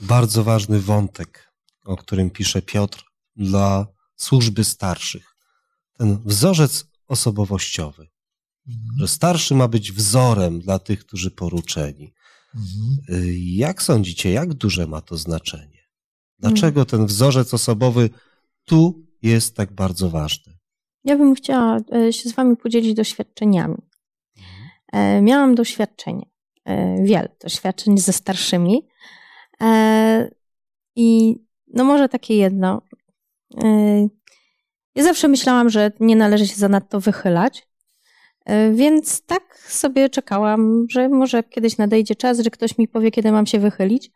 bardzo 0.00 0.44
ważny 0.44 0.80
wątek, 0.80 1.49
o 1.90 1.96
którym 1.96 2.30
pisze 2.30 2.62
Piotr 2.62 3.04
dla 3.36 3.86
służby 4.16 4.64
starszych. 4.64 5.34
Ten 5.98 6.18
wzorzec 6.24 6.86
osobowościowy. 7.08 8.08
Mhm. 8.68 8.98
Że 8.98 9.08
starszy 9.08 9.54
ma 9.54 9.68
być 9.68 9.92
wzorem 9.92 10.60
dla 10.60 10.78
tych, 10.78 11.06
którzy 11.06 11.30
poruczeni. 11.30 12.14
Mhm. 12.54 13.16
Jak 13.36 13.82
sądzicie, 13.82 14.30
jak 14.30 14.54
duże 14.54 14.86
ma 14.86 15.00
to 15.00 15.16
znaczenie? 15.16 15.80
Dlaczego 16.38 16.84
ten 16.84 17.06
wzorzec 17.06 17.54
osobowy 17.54 18.10
tu 18.64 19.06
jest 19.22 19.56
tak 19.56 19.72
bardzo 19.72 20.10
ważny? 20.10 20.58
Ja 21.04 21.16
bym 21.16 21.34
chciała 21.34 21.80
e, 21.92 22.12
się 22.12 22.28
z 22.28 22.32
Wami 22.32 22.56
podzielić 22.56 22.94
doświadczeniami. 22.94 23.76
Mhm. 24.36 24.68
E, 24.92 25.22
miałam 25.22 25.54
doświadczenie, 25.54 26.30
e, 26.64 27.04
wiele 27.04 27.36
doświadczeń 27.42 27.98
ze 27.98 28.12
starszymi. 28.12 28.82
I 30.96 31.36
no 31.74 31.84
może 31.84 32.08
takie 32.08 32.36
jedno. 32.36 32.82
Ja 34.94 35.04
zawsze 35.04 35.28
myślałam, 35.28 35.70
że 35.70 35.92
nie 36.00 36.16
należy 36.16 36.46
się 36.46 36.56
zanadto 36.56 37.00
wychylać, 37.00 37.70
E, 38.44 38.72
więc 38.72 39.22
tak 39.26 39.58
sobie 39.58 40.08
czekałam, 40.08 40.86
że 40.90 41.08
może 41.08 41.42
kiedyś 41.42 41.78
nadejdzie 41.78 42.14
czas, 42.14 42.40
że 42.40 42.50
ktoś 42.50 42.78
mi 42.78 42.88
powie, 42.88 43.10
kiedy 43.10 43.32
mam 43.32 43.46
się 43.46 43.58
wychylić. 43.58 44.10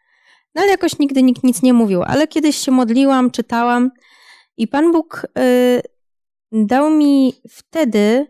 No 0.55 0.63
ale 0.63 0.71
jakoś 0.71 0.99
nigdy 0.99 1.23
nikt 1.23 1.45
nic 1.45 1.63
nie 1.63 1.73
mówił. 1.73 2.03
Ale 2.03 2.29
kiedyś 2.29 2.57
się 2.57 2.73
modliłam, 2.73 3.31
czytałam 3.31 3.91
i 4.57 4.69
Pan 4.69 4.93
Bóg 4.93 5.27
y, 5.39 5.83
dał 6.53 6.91
mi 6.91 7.33
wtedy, 7.49 8.27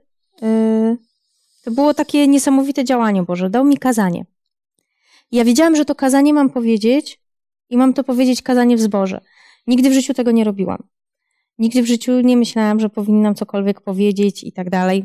to 1.64 1.70
było 1.70 1.94
takie 1.94 2.28
niesamowite 2.28 2.84
działanie 2.84 3.22
Boże, 3.22 3.50
dał 3.50 3.64
mi 3.64 3.78
kazanie. 3.78 4.26
Ja 5.32 5.44
wiedziałam, 5.44 5.76
że 5.76 5.84
to 5.84 5.94
kazanie 5.94 6.34
mam 6.34 6.50
powiedzieć 6.50 7.20
i 7.70 7.76
mam 7.76 7.94
to 7.94 8.04
powiedzieć 8.04 8.42
kazanie 8.42 8.76
w 8.76 8.80
zborze. 8.80 9.20
Nigdy 9.66 9.90
w 9.90 9.92
życiu 9.92 10.14
tego 10.14 10.30
nie 10.30 10.44
robiłam. 10.44 10.82
Nigdy 11.58 11.82
w 11.82 11.86
życiu 11.86 12.20
nie 12.20 12.36
myślałam, 12.36 12.80
że 12.80 12.90
powinnam 12.90 13.34
cokolwiek 13.34 13.80
powiedzieć 13.80 14.44
i 14.44 14.52
tak 14.52 14.70
dalej. 14.70 15.04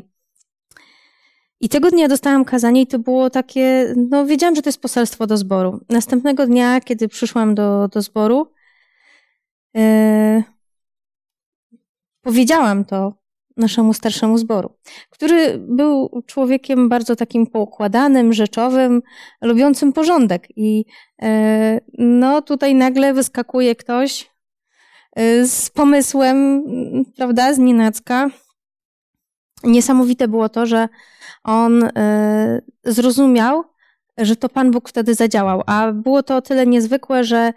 I 1.60 1.68
tego 1.68 1.90
dnia 1.90 2.08
dostałam 2.08 2.44
kazanie 2.44 2.82
i 2.82 2.86
to 2.86 2.98
było 2.98 3.30
takie, 3.30 3.94
no 4.10 4.26
wiedziałam, 4.26 4.56
że 4.56 4.62
to 4.62 4.68
jest 4.68 4.82
poselstwo 4.82 5.26
do 5.26 5.36
zboru. 5.36 5.80
Następnego 5.88 6.46
dnia, 6.46 6.80
kiedy 6.80 7.08
przyszłam 7.08 7.54
do, 7.54 7.88
do 7.88 8.02
zboru, 8.02 8.52
yy, 9.74 10.42
powiedziałam 12.22 12.84
to 12.84 13.19
naszemu 13.60 13.94
starszemu 13.94 14.38
zboru, 14.38 14.70
który 15.10 15.58
był 15.58 16.22
człowiekiem 16.26 16.88
bardzo 16.88 17.16
takim 17.16 17.46
poukładanym, 17.46 18.32
rzeczowym, 18.32 19.02
lubiącym 19.42 19.92
porządek. 19.92 20.48
I 20.56 20.84
yy, 21.22 21.28
no 21.98 22.42
tutaj 22.42 22.74
nagle 22.74 23.14
wyskakuje 23.14 23.76
ktoś 23.76 24.30
yy, 25.16 25.46
z 25.46 25.70
pomysłem, 25.70 26.64
prawda, 27.16 27.54
z 27.54 27.58
nienacka. 27.58 28.30
Niesamowite 29.64 30.28
było 30.28 30.48
to, 30.48 30.66
że 30.66 30.88
on 31.44 31.84
y, 31.84 31.90
zrozumiał, 32.84 33.64
że 34.18 34.36
to 34.36 34.48
Pan 34.48 34.70
Bóg 34.70 34.88
wtedy 34.88 35.14
zadziałał. 35.14 35.62
A 35.66 35.92
było 35.92 36.22
to 36.22 36.36
o 36.36 36.42
tyle 36.42 36.66
niezwykłe, 36.66 37.24
że 37.24 37.52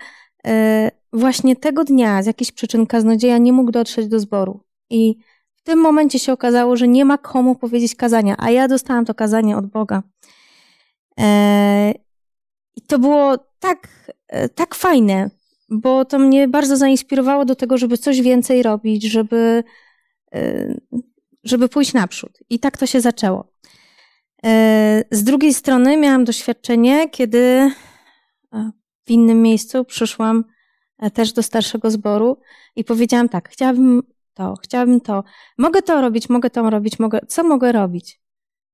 właśnie 1.13 1.55
tego 1.55 1.83
dnia 1.83 2.23
z 2.23 2.25
jakichś 2.25 2.51
przyczyn 2.51 2.85
kaznodzieja 2.85 3.37
nie 3.37 3.53
mógł 3.53 3.71
dotrzeć 3.71 4.07
do 4.07 4.19
zboru. 4.19 4.63
I 4.89 5.15
w 5.63 5.65
tym 5.65 5.79
momencie 5.79 6.19
się 6.19 6.33
okazało, 6.33 6.77
że 6.77 6.87
nie 6.87 7.05
ma 7.05 7.17
komu 7.17 7.55
powiedzieć 7.55 7.95
kazania, 7.95 8.35
a 8.37 8.51
ja 8.51 8.67
dostałam 8.67 9.05
to 9.05 9.13
kazanie 9.13 9.57
od 9.57 9.65
Boga. 9.65 10.03
E, 11.19 11.93
I 12.75 12.81
to 12.81 12.99
było 12.99 13.37
tak, 13.59 13.87
e, 14.27 14.49
tak 14.49 14.75
fajne, 14.75 15.29
bo 15.69 16.05
to 16.05 16.19
mnie 16.19 16.47
bardzo 16.47 16.77
zainspirowało 16.77 17.45
do 17.45 17.55
tego, 17.55 17.77
żeby 17.77 17.97
coś 17.97 18.21
więcej 18.21 18.63
robić, 18.63 19.03
żeby, 19.03 19.63
e, 20.35 20.75
żeby 21.43 21.69
pójść 21.69 21.93
naprzód. 21.93 22.39
I 22.49 22.59
tak 22.59 22.77
to 22.77 22.85
się 22.85 23.01
zaczęło. 23.01 23.53
Z 25.11 25.23
drugiej 25.23 25.53
strony 25.53 25.97
miałam 25.97 26.23
doświadczenie, 26.23 27.09
kiedy 27.09 27.71
w 29.05 29.11
innym 29.11 29.41
miejscu 29.41 29.85
przyszłam 29.85 30.43
też 31.13 31.33
do 31.33 31.43
starszego 31.43 31.91
zboru 31.91 32.37
i 32.75 32.83
powiedziałam 32.83 33.29
tak, 33.29 33.49
chciałabym 33.49 34.12
to, 34.33 34.55
chciałabym 34.63 35.01
to, 35.01 35.23
mogę 35.57 35.81
to 35.81 36.01
robić, 36.01 36.29
mogę 36.29 36.49
to 36.49 36.69
robić, 36.69 36.99
mogę, 36.99 37.19
co 37.27 37.43
mogę 37.43 37.71
robić? 37.71 38.21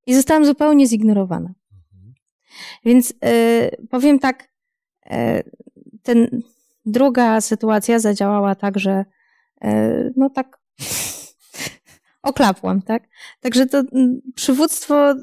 I 0.06 0.13
zostałam 0.13 0.45
zupełnie 0.45 0.88
zignorowana. 0.88 1.54
Więc 2.86 3.12
y, 3.12 3.88
powiem 3.89 4.19
tak, 4.19 4.48
y, 5.06 5.52
ten, 6.04 6.41
druga 6.86 7.41
sytuacja 7.41 8.00
zadziałała 8.00 8.56
tak, 8.56 8.80
że 8.80 9.06
y, 9.63 10.13
no 10.15 10.30
tak 10.30 10.60
oklapłam, 12.24 12.82
tak? 12.82 13.04
Także 13.39 13.65
to 13.65 13.80
mm, 13.80 14.22
przywództwo 14.36 15.15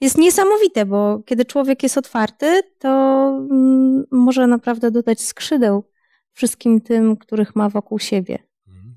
jest 0.00 0.18
niesamowite, 0.18 0.86
bo 0.86 1.22
kiedy 1.26 1.44
człowiek 1.44 1.82
jest 1.82 1.98
otwarty, 1.98 2.62
to 2.78 2.88
mm, 3.50 4.04
może 4.10 4.46
naprawdę 4.46 4.90
dodać 4.90 5.20
skrzydeł 5.20 5.84
wszystkim 6.32 6.80
tym, 6.80 7.16
których 7.16 7.56
ma 7.56 7.68
wokół 7.68 7.98
siebie. 7.98 8.38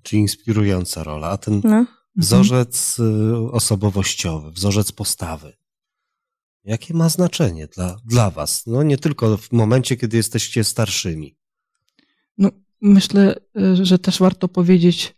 Mhm. 0.07 0.09
Czyli 0.09 0.21
inspirująca 0.21 1.03
rola. 1.03 1.29
A 1.29 1.37
ten 1.37 1.61
no. 1.63 1.85
wzorzec 2.15 2.99
y, 2.99 3.51
osobowościowy, 3.51 4.51
wzorzec 4.51 4.91
postawy, 4.91 5.53
jakie 6.63 6.93
ma 6.93 7.09
znaczenie 7.09 7.67
dla, 7.67 7.95
dla 8.05 8.31
Was? 8.31 8.63
No 8.67 8.83
nie 8.83 8.97
tylko 8.97 9.37
w 9.37 9.51
momencie, 9.51 9.97
kiedy 9.97 10.17
jesteście 10.17 10.63
starszymi. 10.63 11.37
No, 12.37 12.49
myślę, 12.81 13.35
y, 13.57 13.85
że 13.85 13.99
też 13.99 14.19
warto 14.19 14.47
powiedzieć 14.47 15.15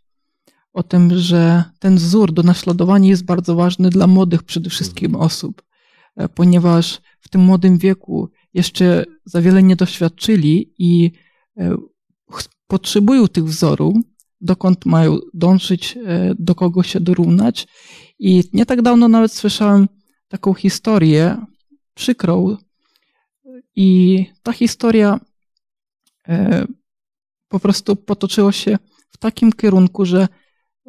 o 0.73 0.83
tym, 0.83 1.17
że 1.17 1.63
ten 1.79 1.95
wzór 1.95 2.31
do 2.31 2.43
naśladowania 2.43 3.09
jest 3.09 3.25
bardzo 3.25 3.55
ważny 3.55 3.89
dla 3.89 4.07
młodych 4.07 4.43
przede 4.43 4.69
wszystkim 4.69 5.05
mhm. 5.05 5.25
osób, 5.25 5.63
e, 6.15 6.29
ponieważ 6.29 7.01
w 7.19 7.29
tym 7.29 7.41
młodym 7.41 7.77
wieku 7.77 8.29
jeszcze 8.53 9.05
za 9.25 9.41
wiele 9.41 9.63
nie 9.63 9.75
doświadczyli 9.75 10.73
i 10.77 11.11
e, 11.57 11.77
potrzebują 12.67 13.27
tych 13.27 13.45
wzorów, 13.45 13.95
dokąd 14.41 14.85
mają 14.85 15.17
dążyć, 15.33 15.97
e, 16.05 16.35
do 16.39 16.55
kogo 16.55 16.83
się 16.83 16.99
dorównać. 16.99 17.67
I 18.19 18.43
nie 18.53 18.65
tak 18.65 18.81
dawno 18.81 19.07
nawet 19.07 19.33
słyszałem 19.33 19.87
taką 20.27 20.53
historię 20.53 21.45
przykrą. 21.93 22.57
I 23.75 24.25
ta 24.43 24.53
historia 24.53 25.19
po 27.47 27.59
prostu 27.59 27.95
potoczyła 27.95 28.51
się 28.51 28.77
w 29.09 29.17
takim 29.17 29.53
kierunku, 29.53 30.05
że 30.05 30.27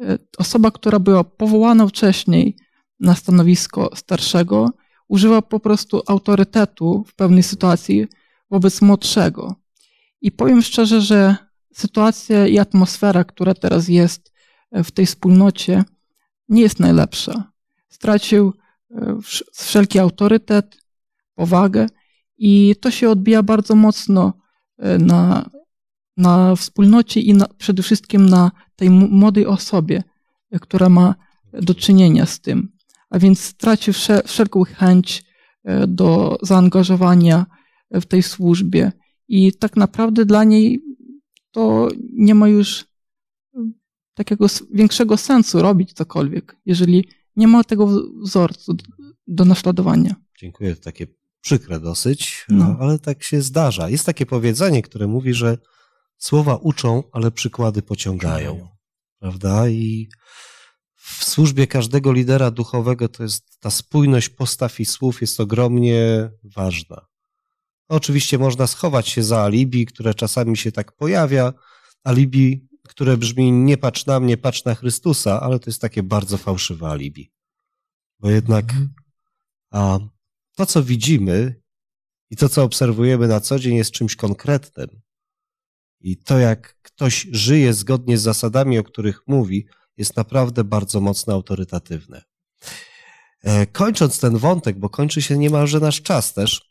E, 0.01 0.17
osoba, 0.37 0.71
która 0.71 0.99
była 0.99 1.23
powołana 1.23 1.87
wcześniej 1.87 2.55
na 2.99 3.15
stanowisko 3.15 3.89
starszego, 3.95 4.69
używa 5.07 5.41
po 5.41 5.59
prostu 5.59 6.01
autorytetu 6.07 7.03
w 7.07 7.15
pewnej 7.15 7.43
sytuacji 7.43 8.07
wobec 8.51 8.81
młodszego. 8.81 9.55
I 10.21 10.31
powiem 10.31 10.61
szczerze, 10.61 11.01
że 11.01 11.35
sytuacja 11.73 12.47
i 12.47 12.59
atmosfera, 12.59 13.23
która 13.23 13.53
teraz 13.53 13.87
jest 13.87 14.33
e, 14.71 14.83
w 14.83 14.91
tej 14.91 15.05
wspólnocie, 15.05 15.83
nie 16.49 16.61
jest 16.61 16.79
najlepsza. 16.79 17.51
Stracił 17.89 18.53
e, 18.91 19.17
wszelki 19.53 19.99
autorytet, 19.99 20.77
powagę 21.35 21.87
i 22.37 22.75
to 22.81 22.91
się 22.91 23.09
odbija 23.09 23.43
bardzo 23.43 23.75
mocno 23.75 24.33
na 24.99 25.49
na 26.17 26.55
wspólnocie 26.55 27.19
i 27.19 27.33
na, 27.33 27.47
przede 27.57 27.83
wszystkim 27.83 28.29
na 28.29 28.51
tej 28.75 28.89
młodej 28.89 29.45
osobie, 29.45 30.03
która 30.61 30.89
ma 30.89 31.15
do 31.53 31.75
czynienia 31.75 32.25
z 32.25 32.39
tym. 32.39 32.71
A 33.09 33.19
więc 33.19 33.39
straci 33.39 33.91
wszelką 34.25 34.63
chęć 34.63 35.23
e, 35.63 35.87
do 35.87 36.37
zaangażowania 36.41 37.45
w 37.91 38.05
tej 38.05 38.23
służbie 38.23 38.91
i 39.27 39.53
tak 39.53 39.77
naprawdę 39.77 40.25
dla 40.25 40.43
niej 40.43 40.83
to 41.51 41.89
nie 42.13 42.35
ma 42.35 42.47
już 42.47 42.85
e, 43.55 43.71
takiego 44.13 44.47
większego 44.73 45.17
sensu 45.17 45.61
robić 45.61 45.93
cokolwiek, 45.93 46.57
jeżeli 46.65 47.07
nie 47.35 47.47
ma 47.47 47.63
tego 47.63 47.87
wzorcu 48.21 48.75
do 49.27 49.45
naśladowania. 49.45 50.15
Dziękuję, 50.39 50.75
takie 50.75 51.07
przykre 51.41 51.79
dosyć, 51.79 52.45
no. 52.49 52.77
ale 52.79 52.99
tak 52.99 53.23
się 53.23 53.41
zdarza. 53.41 53.89
Jest 53.89 54.05
takie 54.05 54.25
powiedzenie, 54.25 54.81
które 54.81 55.07
mówi, 55.07 55.33
że 55.33 55.57
Słowa 56.21 56.55
uczą, 56.55 57.03
ale 57.11 57.31
przykłady 57.31 57.81
pociągają. 57.81 58.67
Prawda? 59.19 59.69
I 59.69 60.09
w 60.95 61.23
służbie 61.23 61.67
każdego 61.67 62.13
lidera 62.13 62.51
duchowego 62.51 63.09
to 63.09 63.23
jest 63.23 63.59
ta 63.59 63.71
spójność 63.71 64.29
postaw 64.29 64.79
i 64.79 64.85
słów 64.85 65.21
jest 65.21 65.39
ogromnie 65.39 66.29
ważna. 66.43 67.05
Oczywiście 67.91 68.37
można 68.37 68.67
schować 68.67 69.07
się 69.07 69.23
za 69.23 69.43
alibi, 69.43 69.85
które 69.85 70.13
czasami 70.13 70.57
się 70.57 70.71
tak 70.71 70.91
pojawia, 70.91 71.53
alibi, 72.03 72.67
które 72.87 73.17
brzmi 73.17 73.51
nie 73.51 73.77
patrz 73.77 74.05
na 74.05 74.19
mnie, 74.19 74.37
patrz 74.37 74.65
na 74.65 74.75
Chrystusa, 74.75 75.41
ale 75.41 75.59
to 75.59 75.69
jest 75.69 75.81
takie 75.81 76.03
bardzo 76.03 76.37
fałszywe 76.37 76.87
alibi. 76.87 77.31
Bo 78.19 78.29
jednak 78.29 78.65
mhm. 78.65 78.93
a, 79.71 79.99
to, 80.55 80.65
co 80.65 80.83
widzimy 80.83 81.61
i 82.29 82.35
to, 82.35 82.49
co 82.49 82.63
obserwujemy 82.63 83.27
na 83.27 83.39
co 83.39 83.59
dzień, 83.59 83.75
jest 83.75 83.91
czymś 83.91 84.15
konkretnym. 84.15 85.01
I 85.99 86.17
to, 86.17 86.39
jak 86.39 86.81
ktoś 86.81 87.27
żyje 87.31 87.73
zgodnie 87.73 88.17
z 88.17 88.21
zasadami, 88.21 88.79
o 88.79 88.83
których 88.83 89.21
mówi, 89.27 89.67
jest 89.97 90.17
naprawdę 90.17 90.63
bardzo 90.63 91.01
mocno 91.01 91.33
autorytatywne. 91.33 92.23
E, 93.43 93.65
kończąc 93.65 94.19
ten 94.19 94.37
wątek, 94.37 94.79
bo 94.79 94.89
kończy 94.89 95.21
się 95.21 95.37
niemalże 95.37 95.79
nasz 95.79 96.01
czas 96.01 96.33
też, 96.33 96.70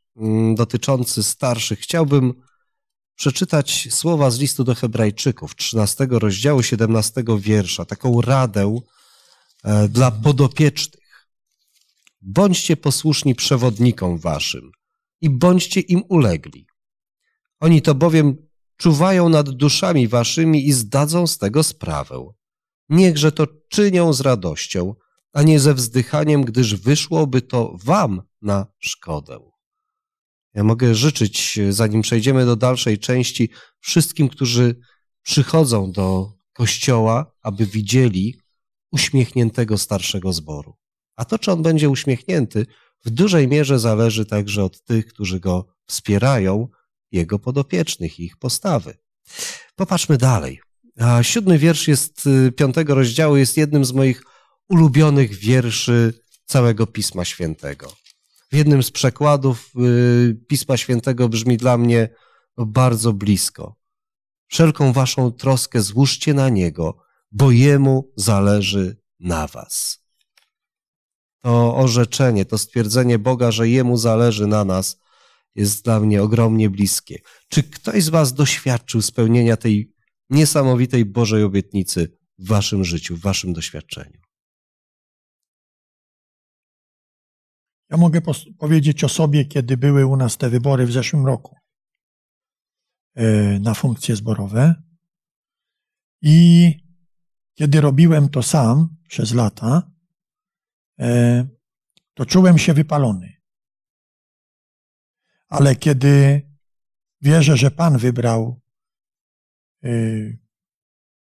dotyczący 0.55 1.23
starszych, 1.23 1.79
chciałbym 1.79 2.35
przeczytać 3.15 3.89
słowa 3.91 4.31
z 4.31 4.39
listu 4.39 4.65
do 4.65 4.75
Hebrajczyków, 4.75 5.57
13 5.57 6.07
rozdziału, 6.11 6.63
17 6.63 7.25
wiersza, 7.39 7.85
taką 7.85 8.21
radę 8.21 8.81
e, 9.65 9.89
dla 9.89 10.11
podopiecznych. 10.11 11.29
Bądźcie 12.21 12.77
posłuszni 12.77 13.35
przewodnikom 13.35 14.19
waszym 14.19 14.71
i 15.21 15.31
bądźcie 15.31 15.81
im 15.81 16.03
ulegli. 16.09 16.67
Oni 17.61 17.83
to 17.83 17.95
bowiem 17.95 18.37
czuwają 18.77 19.29
nad 19.29 19.51
duszami 19.51 20.09
waszymi 20.09 20.69
i 20.69 20.73
zdadzą 20.73 21.27
z 21.27 21.39
tego 21.39 21.63
sprawę. 21.63 22.33
Niechże 22.89 23.33
to 23.33 23.47
czynią 23.69 24.13
z 24.13 24.21
radością, 24.21 24.95
a 25.33 25.43
nie 25.43 25.61
ze 25.61 25.75
wzdychaniem, 25.75 26.45
gdyż 26.45 26.75
wyszłoby 26.75 27.43
to 27.43 27.77
wam 27.85 28.23
na 28.43 28.67
szkodę. 28.79 29.50
Ja 30.55 30.65
mogę 30.65 30.95
życzyć, 30.95 31.59
zanim 31.71 32.03
przejdziemy 32.03 32.47
do 32.47 32.57
dalszej 32.57 32.99
części, 32.99 33.51
wszystkim, 33.81 34.29
którzy 34.29 34.81
przychodzą 35.23 35.93
do 35.93 36.33
kościoła, 36.53 37.33
aby 37.43 37.67
widzieli 37.67 38.41
uśmiechniętego 38.93 39.79
starszego 39.79 40.33
zboru. 40.33 40.77
A 41.17 41.25
to, 41.25 41.39
czy 41.39 41.53
on 41.53 41.63
będzie 41.63 41.89
uśmiechnięty, 41.89 42.67
w 43.05 43.11
dużej 43.11 43.49
mierze 43.49 43.79
zależy 43.79 44.27
także 44.27 44.65
od 44.65 44.85
tych, 44.85 45.07
którzy 45.07 45.41
go 45.41 45.67
wspierają, 45.87 46.69
jego 47.13 47.39
podopiecznych 47.39 48.21
i 48.21 48.25
ich 48.25 48.37
postawy. 48.37 48.99
Popatrzmy 49.75 50.19
dalej. 50.19 50.61
Siódmy 51.23 51.59
wiersz 51.59 51.89
jest 51.89 52.27
y, 52.27 52.53
piątego 52.53 52.95
rozdziału, 52.95 53.37
jest 53.37 53.57
jednym 53.57 53.85
z 53.85 53.93
moich 53.93 54.23
ulubionych 54.69 55.35
wierszy 55.35 56.21
całego 56.45 56.87
Pisma 56.87 57.25
Świętego. 57.25 57.93
W 58.53 58.57
jednym 58.57 58.83
z 58.83 58.91
przekładów 58.91 59.71
y, 59.77 60.41
Pisma 60.49 60.77
Świętego 60.77 61.29
brzmi 61.29 61.57
dla 61.57 61.79
mnie 61.79 62.09
bardzo 62.57 63.13
blisko. 63.13 63.77
Wszelką 64.47 64.93
waszą 64.93 65.33
troskę 65.33 65.83
złóżcie 65.83 66.35
na 66.35 66.49
Niego, 66.49 66.99
bo 67.33 67.51
Jemu 67.51 68.13
zależy 68.17 68.97
na 69.21 69.47
was. 69.47 70.05
To 71.43 71.77
orzeczenie, 71.77 72.45
to 72.45 72.59
stwierdzenie 72.59 73.19
Boga, 73.19 73.51
że 73.51 73.69
Jemu 73.69 73.97
zależy 73.97 74.47
na 74.47 74.65
nas, 74.65 75.01
jest 75.55 75.85
dla 75.85 76.01
mnie 76.01 76.23
ogromnie 76.23 76.71
bliskie. 76.71 77.19
Czy 77.49 77.63
ktoś 77.63 78.05
z 78.05 78.09
was 78.09 78.35
doświadczył 78.35 79.03
spełnienia 79.03 79.57
tej 79.57 79.93
niesamowitej 80.31 81.05
Bożej 81.05 81.43
obietnicy 81.43 82.19
w 82.39 82.49
waszym 82.49 82.85
życiu, 82.85 83.17
w 83.17 83.21
waszym 83.21 83.53
doświadczeniu? 83.53 84.21
Ja 87.91 87.97
mogę 87.97 88.21
powiedzieć 88.59 89.05
o 89.05 89.09
sobie, 89.09 89.45
kiedy 89.45 89.77
były 89.77 90.07
u 90.07 90.17
nas 90.17 90.37
te 90.37 90.51
wybory 90.51 90.87
w 90.87 90.93
zeszłym 90.93 91.27
roku 91.27 91.57
e, 93.15 93.59
na 93.59 93.75
funkcje 93.75 94.17
zborowe. 94.17 94.75
I 96.23 96.75
kiedy 97.55 97.81
robiłem 97.81 98.29
to 98.29 98.43
sam 98.43 98.97
przez 99.09 99.35
lata, 99.35 99.91
e, 100.99 101.49
to 102.15 102.27
czułem 102.27 102.59
się 102.59 102.75
wypalony. 102.75 103.33
Ale 105.49 105.77
kiedy 105.77 106.43
wierzę, 107.21 107.57
że 107.57 107.71
Pan 107.71 107.99
wybrał 107.99 108.61
e, 109.85 109.89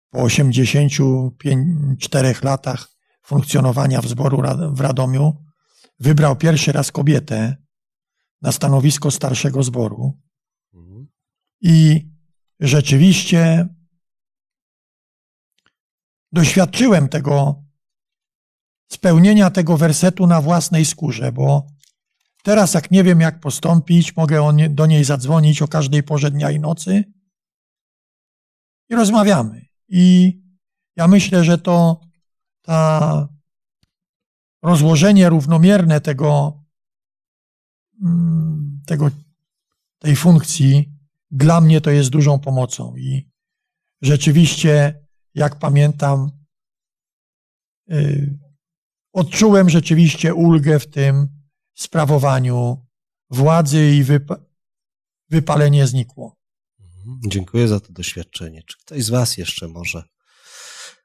po 0.10 0.22
84 0.22 2.34
latach 2.44 2.90
funkcjonowania 3.24 4.02
w 4.02 4.08
zboru 4.08 4.42
w 4.74 4.80
Radomiu, 4.80 5.51
wybrał 6.02 6.36
pierwszy 6.36 6.72
raz 6.72 6.92
kobietę 6.92 7.58
na 8.42 8.52
stanowisko 8.52 9.12
starszego 9.12 9.64
zboru. 9.64 10.20
Mhm. 10.74 11.08
I 11.62 12.08
rzeczywiście 12.60 13.68
doświadczyłem 16.32 17.10
tego 17.10 17.64
spełnienia 18.92 19.50
tego 19.50 19.78
wersetu 19.78 20.28
na 20.28 20.42
własnej 20.42 20.86
skórze, 20.86 21.32
bo 21.32 21.68
teraz, 22.44 22.74
jak 22.74 22.92
nie 22.92 23.04
wiem, 23.04 23.22
jak 23.22 23.40
postąpić, 23.40 24.16
mogę 24.16 24.54
do 24.70 24.86
niej 24.86 25.04
zadzwonić 25.04 25.62
o 25.62 25.68
każdej 25.68 26.04
porze 26.04 26.32
dnia 26.32 26.52
i 26.52 26.60
nocy 26.60 27.04
i 28.90 28.96
rozmawiamy. 28.96 29.66
I 29.88 30.38
ja 30.96 31.08
myślę, 31.08 31.44
że 31.44 31.58
to 31.58 32.02
ta 32.62 33.28
rozłożenie 34.62 35.30
równomierne 35.30 36.02
tego, 36.02 36.60
mm, 38.02 38.82
tego, 38.86 39.12
tej 40.00 40.16
funkcji 40.16 40.92
dla 41.32 41.62
mnie 41.62 41.82
to 41.82 41.92
jest 41.92 42.10
dużą 42.10 42.40
pomocą. 42.40 42.96
I 42.98 43.30
rzeczywiście, 44.02 45.06
jak 45.36 45.60
pamiętam, 45.60 46.32
y, 47.92 48.40
odczułem 49.14 49.70
rzeczywiście 49.70 50.34
ulgę 50.34 50.80
w 50.80 50.90
tym 50.90 51.28
sprawowaniu 51.74 52.86
władzy 53.30 53.92
i 53.92 54.06
wypalenie 55.30 55.88
znikło. 55.88 56.38
Mhm. 56.80 57.20
Dziękuję 57.32 57.68
za 57.68 57.80
to 57.80 57.94
doświadczenie. 57.94 58.64
Czy 58.64 58.78
ktoś 58.78 59.04
z 59.04 59.10
Was 59.10 59.38
jeszcze 59.38 59.68
może 59.68 60.04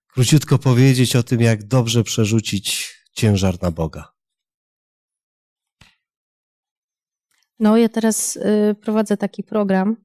króciutko 0.08 0.58
powiedzieć 0.58 1.16
o 1.16 1.22
tym, 1.22 1.40
jak 1.40 1.66
dobrze 1.66 2.04
przerzucić 2.04 2.95
ciężar 3.16 3.62
na 3.62 3.70
Boga. 3.70 4.12
No, 7.58 7.76
ja 7.76 7.88
teraz 7.88 8.36
y, 8.36 8.74
prowadzę 8.80 9.16
taki 9.16 9.42
program. 9.42 9.96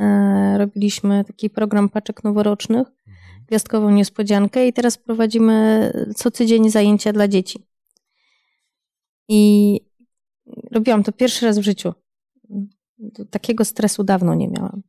Y, 0.00 0.58
robiliśmy 0.58 1.24
taki 1.24 1.50
program 1.50 1.88
paczek 1.88 2.24
noworocznych, 2.24 2.88
mhm. 2.88 3.44
gwiazdkową 3.46 3.90
niespodziankę 3.90 4.68
i 4.68 4.72
teraz 4.72 4.98
prowadzimy 4.98 5.92
co 6.16 6.30
tydzień 6.30 6.70
zajęcia 6.70 7.12
dla 7.12 7.28
dzieci. 7.28 7.66
I 9.28 9.80
robiłam 10.72 11.02
to 11.02 11.12
pierwszy 11.12 11.46
raz 11.46 11.58
w 11.58 11.62
życiu. 11.62 11.92
Takiego 13.30 13.64
stresu 13.64 14.04
dawno 14.04 14.34
nie 14.34 14.48
miałam. 14.48 14.82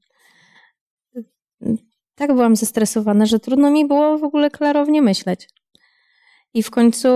Tak 2.15 2.33
byłam 2.33 2.55
zestresowana, 2.55 3.25
że 3.25 3.39
trudno 3.39 3.71
mi 3.71 3.87
było 3.87 4.17
w 4.17 4.23
ogóle 4.23 4.49
klarownie 4.49 5.01
myśleć. 5.01 5.49
I 6.55 6.63
w 6.63 6.71
końcu 6.71 7.07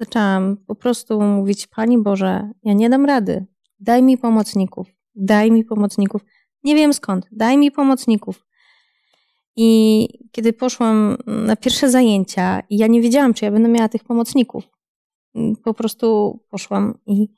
zaczęłam 0.00 0.56
po 0.56 0.74
prostu 0.74 1.20
mówić: 1.20 1.66
Pani 1.66 1.98
Boże, 1.98 2.50
ja 2.62 2.72
nie 2.72 2.90
dam 2.90 3.04
rady. 3.04 3.46
Daj 3.80 4.02
mi 4.02 4.18
pomocników. 4.18 4.86
Daj 5.14 5.50
mi 5.50 5.64
pomocników. 5.64 6.24
Nie 6.64 6.74
wiem 6.74 6.94
skąd. 6.94 7.26
Daj 7.32 7.58
mi 7.58 7.70
pomocników. 7.70 8.46
I 9.56 10.08
kiedy 10.32 10.52
poszłam 10.52 11.16
na 11.26 11.56
pierwsze 11.56 11.90
zajęcia, 11.90 12.62
ja 12.70 12.86
nie 12.86 13.00
wiedziałam, 13.00 13.34
czy 13.34 13.44
ja 13.44 13.50
będę 13.50 13.68
miała 13.68 13.88
tych 13.88 14.04
pomocników, 14.04 14.64
po 15.64 15.74
prostu 15.74 16.38
poszłam 16.50 16.98
i 17.06 17.28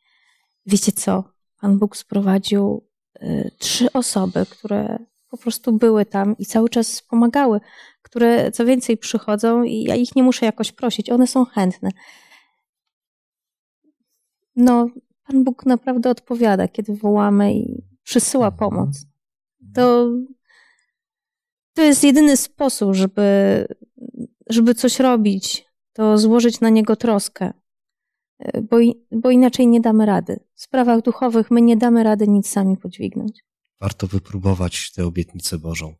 wiecie 0.67 0.93
co? 0.93 1.25
Pan 1.61 1.79
Bóg 1.79 1.97
sprowadził 1.97 2.87
y, 3.23 3.51
trzy 3.59 3.93
osoby, 3.93 4.47
które 4.51 4.99
po 5.31 5.37
prostu 5.37 5.73
były 5.73 6.07
tam 6.07 6.37
i 6.39 6.47
cały 6.47 6.69
czas 6.69 7.03
pomagały, 7.03 7.61
które 8.03 8.53
co 8.53 8.65
więcej 8.65 8.97
przychodzą 8.97 9.63
i 9.63 9.83
ja 9.83 9.95
ich 9.95 10.17
nie 10.17 10.23
muszę 10.23 10.47
jakoś 10.47 10.73
prosić, 10.73 11.11
one 11.11 11.27
są 11.27 11.45
chętne. 11.45 11.91
No, 14.57 14.89
Pan 15.27 15.45
Bóg 15.45 15.67
naprawdę 15.67 16.11
odpowiada, 16.11 16.69
kiedy 16.69 16.95
wołamy 16.95 17.55
i 17.55 17.83
przysyła 18.03 18.51
pomoc. 18.51 19.07
To, 19.75 20.09
to 21.75 21.83
jest 21.83 22.05
jedyny 22.05 22.37
sposób, 22.37 22.95
żeby, 22.95 23.67
żeby 24.51 24.75
coś 24.75 25.01
robić, 25.01 25.67
to 25.93 26.19
złożyć 26.19 26.61
na 26.61 26.69
Niego 26.69 26.97
troskę, 26.97 27.53
bo, 28.63 28.77
bo 29.11 29.31
inaczej 29.31 29.67
nie 29.67 29.81
damy 29.81 30.07
rady. 30.07 30.41
W 30.55 30.63
sprawach 30.63 31.03
duchowych 31.03 31.51
my 31.51 31.63
nie 31.63 31.77
damy 31.77 32.03
rady 32.03 32.29
nic 32.29 32.49
sami 32.49 32.77
podźwignąć 32.77 33.48
warto 33.81 34.07
wypróbować 34.07 34.93
tę 34.93 35.07
obietnicę 35.07 35.59
Bożą. 35.59 35.95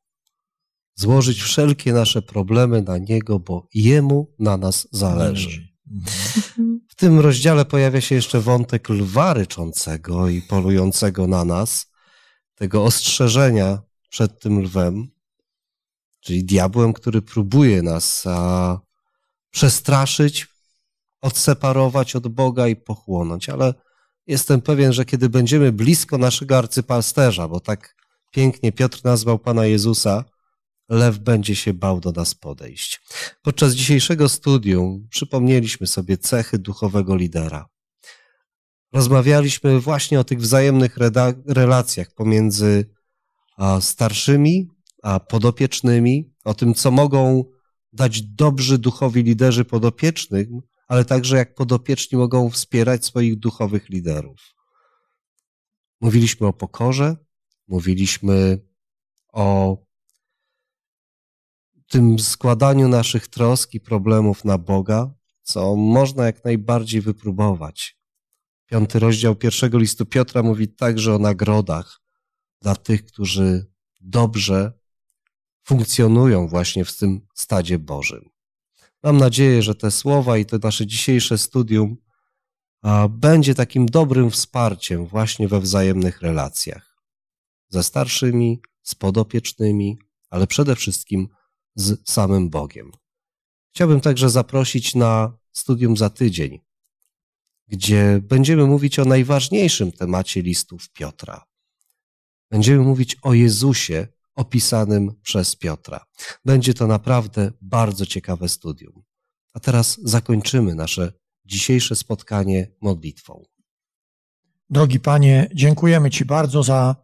Złożyć 0.95 1.43
wszelkie 1.43 1.93
nasze 1.93 2.23
problemy 2.23 2.83
na 2.83 2.99
Niego, 2.99 3.39
bo 3.39 3.69
Jemu 3.75 4.35
na 4.39 4.57
nas 4.57 4.89
zależy. 4.93 5.69
W 6.89 6.95
tym 6.95 7.21
rozdziale 7.21 7.65
pojawia 7.65 8.01
się 8.01 8.15
jeszcze 8.15 8.41
wątek 8.41 8.89
lwa 8.89 9.35
ryczącego 9.35 10.29
i 10.29 10.43
polującego 10.43 11.27
na 11.27 11.45
nas, 11.45 11.87
tego 12.55 12.85
ostrzeżenia 12.85 13.83
przed 14.09 14.41
tym 14.41 14.61
lwem, 14.61 15.09
czyli 16.21 16.45
diabłem, 16.45 16.93
który 16.93 17.23
próbuje 17.23 17.83
nas 17.83 18.25
a, 18.27 18.81
przestraszyć, 19.51 20.47
odseparować 21.21 22.17
od 22.17 22.29
Boga 22.29 22.69
i 22.69 22.77
pochłonąć, 22.77 23.49
ale 23.49 23.75
Jestem 24.29 24.61
pewien, 24.61 24.93
że 24.93 25.05
kiedy 25.05 25.29
będziemy 25.29 25.73
blisko 25.73 26.19
naszego 26.19 26.59
arcypasterza, 26.59 27.49
bo 27.49 27.61
tak 27.61 27.95
pięknie 28.33 28.73
Piotr 28.73 29.01
nazwał 29.05 29.39
Pana 29.39 29.67
Jezusa, 29.67 30.25
lew 30.89 31.19
będzie 31.19 31.57
się 31.57 31.75
bał 31.75 32.01
do 32.01 32.13
nas 32.13 32.35
podejść. 32.35 33.01
Podczas 33.43 33.75
dzisiejszego 33.75 34.29
studium 34.29 35.07
przypomnieliśmy 35.11 35.87
sobie 35.87 36.19
cechy 36.19 36.59
duchowego 36.59 37.17
lidera. 37.17 37.69
Rozmawialiśmy 38.93 39.81
właśnie 39.81 40.21
o 40.21 40.25
tych 40.25 40.41
wzajemnych 40.41 40.97
relacjach 41.47 42.15
pomiędzy 42.15 42.91
starszymi 43.81 44.69
a 45.03 45.21
podopiecznymi, 45.21 46.35
o 46.45 46.55
tym, 46.55 46.75
co 46.75 46.91
mogą 46.91 47.45
dać 47.93 48.23
dobrzy 48.23 48.79
duchowi 48.79 49.23
liderzy 49.23 49.65
podopiecznych, 49.65 50.49
ale 50.89 51.05
także 51.05 51.37
jak 51.37 51.55
podopieczni 51.55 52.19
mogą 52.19 52.51
wspierać 52.51 53.05
swoich 53.05 53.39
duchowych 53.39 53.89
liderów. 53.89 54.55
Mówiliśmy 56.01 56.47
o 56.47 56.53
pokorze, 56.53 57.17
mówiliśmy 57.69 58.61
o 59.33 59.77
tym 61.89 62.19
składaniu 62.19 62.89
naszych 62.89 63.29
trosk 63.29 63.75
i 63.75 63.81
problemów 63.81 64.45
na 64.45 64.59
Boga, 64.59 65.15
co 65.43 65.77
można 65.77 66.27
jak 66.27 66.45
najbardziej 66.45 67.01
wypróbować. 67.01 67.99
Piąty 68.67 68.99
rozdział 68.99 69.37
pierwszego 69.37 69.79
listu 69.79 70.07
Piotra 70.07 70.43
mówi 70.43 70.69
także 70.69 71.15
o 71.15 71.19
nagrodach 71.19 72.01
dla 72.63 72.77
tych, 72.77 73.05
którzy 73.05 73.73
dobrze 74.01 74.73
funkcjonują 75.65 76.49
właśnie 76.49 76.85
w 76.85 76.97
tym 76.97 77.27
stadzie 77.35 77.79
Bożym. 77.79 78.38
Mam 79.03 79.17
nadzieję, 79.17 79.63
że 79.63 79.75
te 79.75 79.91
słowa 79.91 80.39
i 80.39 80.47
to 80.47 80.59
nasze 80.63 80.87
dzisiejsze 80.87 81.39
studium 81.39 81.97
będzie 83.11 83.55
takim 83.55 83.87
dobrym 83.87 84.31
wsparciem 84.31 85.07
właśnie 85.07 85.49
we 85.49 85.61
wzajemnych 85.61 86.23
relacjach 86.23 86.89
ze 87.69 87.83
starszymi, 87.83 88.61
z 88.83 88.95
podopiecznymi, 88.95 89.99
ale 90.31 90.47
przede 90.47 90.77
wszystkim 90.77 91.29
z 91.75 92.11
samym 92.11 92.51
Bogiem. 92.51 92.93
Chciałbym 93.75 94.01
także 94.01 94.31
zaprosić 94.31 94.95
na 94.95 95.39
studium 95.53 95.97
za 95.97 96.11
tydzień, 96.11 96.61
gdzie 97.69 98.21
będziemy 98.23 98.67
mówić 98.67 98.99
o 98.99 99.05
najważniejszym 99.05 99.93
temacie 99.93 100.43
listów 100.43 100.91
Piotra. 100.93 101.45
Będziemy 102.51 102.85
mówić 102.85 103.17
o 103.23 103.35
Jezusie 103.35 104.09
opisanym 104.39 105.15
przez 105.23 105.57
Piotra. 105.57 106.05
Będzie 106.45 106.75
to 106.75 106.87
naprawdę 106.87 107.53
bardzo 107.61 108.07
ciekawe 108.07 108.49
studium. 108.49 109.03
A 109.53 109.61
teraz 109.61 110.01
zakończymy 110.03 110.75
nasze 110.75 111.13
dzisiejsze 111.45 111.97
spotkanie 111.97 112.73
modlitwą. 112.81 113.45
Drogi 114.71 115.01
Panie, 115.01 115.51
dziękujemy 115.55 116.11
Ci 116.11 116.25
bardzo 116.25 116.63
za 116.63 116.97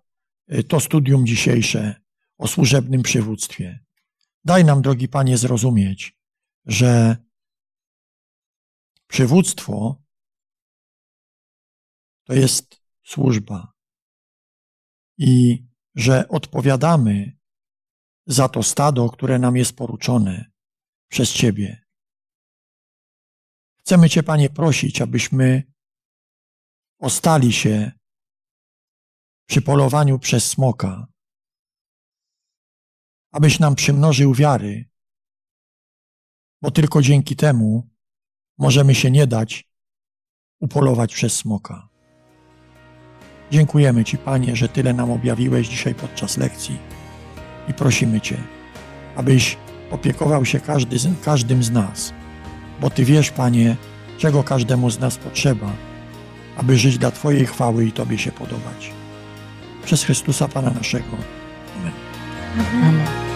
y, 0.52 0.64
to 0.64 0.80
studium 0.80 1.26
dzisiejsze 1.26 1.94
o 2.38 2.48
służebnym 2.48 3.02
przywództwie. 3.02 3.84
Daj 4.44 4.64
nam, 4.64 4.82
drogi 4.82 5.08
Panie, 5.08 5.38
zrozumieć, 5.38 6.18
że 6.66 7.16
przywództwo 9.06 10.02
to 12.24 12.34
jest 12.34 12.80
służba 13.02 13.72
i 15.18 15.64
że 15.94 16.28
odpowiadamy 16.28 17.38
za 18.26 18.48
to 18.48 18.62
stado, 18.62 19.10
które 19.10 19.38
nam 19.38 19.56
jest 19.56 19.76
poruczone 19.76 20.50
przez 21.08 21.32
Ciebie. 21.32 21.84
Chcemy 23.78 24.10
Cię, 24.10 24.22
Panie, 24.22 24.50
prosić, 24.50 25.00
abyśmy 25.00 25.72
ostali 26.98 27.52
się 27.52 27.92
przy 29.48 29.62
polowaniu 29.62 30.18
przez 30.18 30.50
smoka, 30.50 31.06
abyś 33.32 33.58
nam 33.60 33.74
przymnożył 33.74 34.34
wiary, 34.34 34.90
bo 36.62 36.70
tylko 36.70 37.02
dzięki 37.02 37.36
temu 37.36 37.90
możemy 38.58 38.94
się 38.94 39.10
nie 39.10 39.26
dać 39.26 39.68
upolować 40.60 41.14
przez 41.14 41.36
smoka. 41.36 41.93
Dziękujemy 43.54 44.04
Ci, 44.04 44.18
Panie, 44.18 44.56
że 44.56 44.68
tyle 44.68 44.92
nam 44.92 45.10
objawiłeś 45.10 45.68
dzisiaj 45.68 45.94
podczas 45.94 46.36
lekcji 46.36 46.78
i 47.68 47.74
prosimy 47.74 48.20
Cię, 48.20 48.36
abyś 49.16 49.56
opiekował 49.90 50.44
się 50.44 50.60
każdy, 50.60 50.96
każdym 51.24 51.62
z 51.62 51.70
nas, 51.70 52.12
bo 52.80 52.90
Ty 52.90 53.04
wiesz, 53.04 53.30
Panie, 53.30 53.76
czego 54.18 54.42
każdemu 54.42 54.90
z 54.90 54.98
nas 54.98 55.16
potrzeba, 55.16 55.70
aby 56.56 56.78
żyć 56.78 56.98
dla 56.98 57.10
Twojej 57.10 57.46
chwały 57.46 57.86
i 57.86 57.92
Tobie 57.92 58.18
się 58.18 58.32
podobać. 58.32 58.92
Przez 59.84 60.04
Chrystusa 60.04 60.48
Pana 60.48 60.70
naszego. 60.70 61.16
Amen. 61.80 61.92
Amen. 62.72 63.33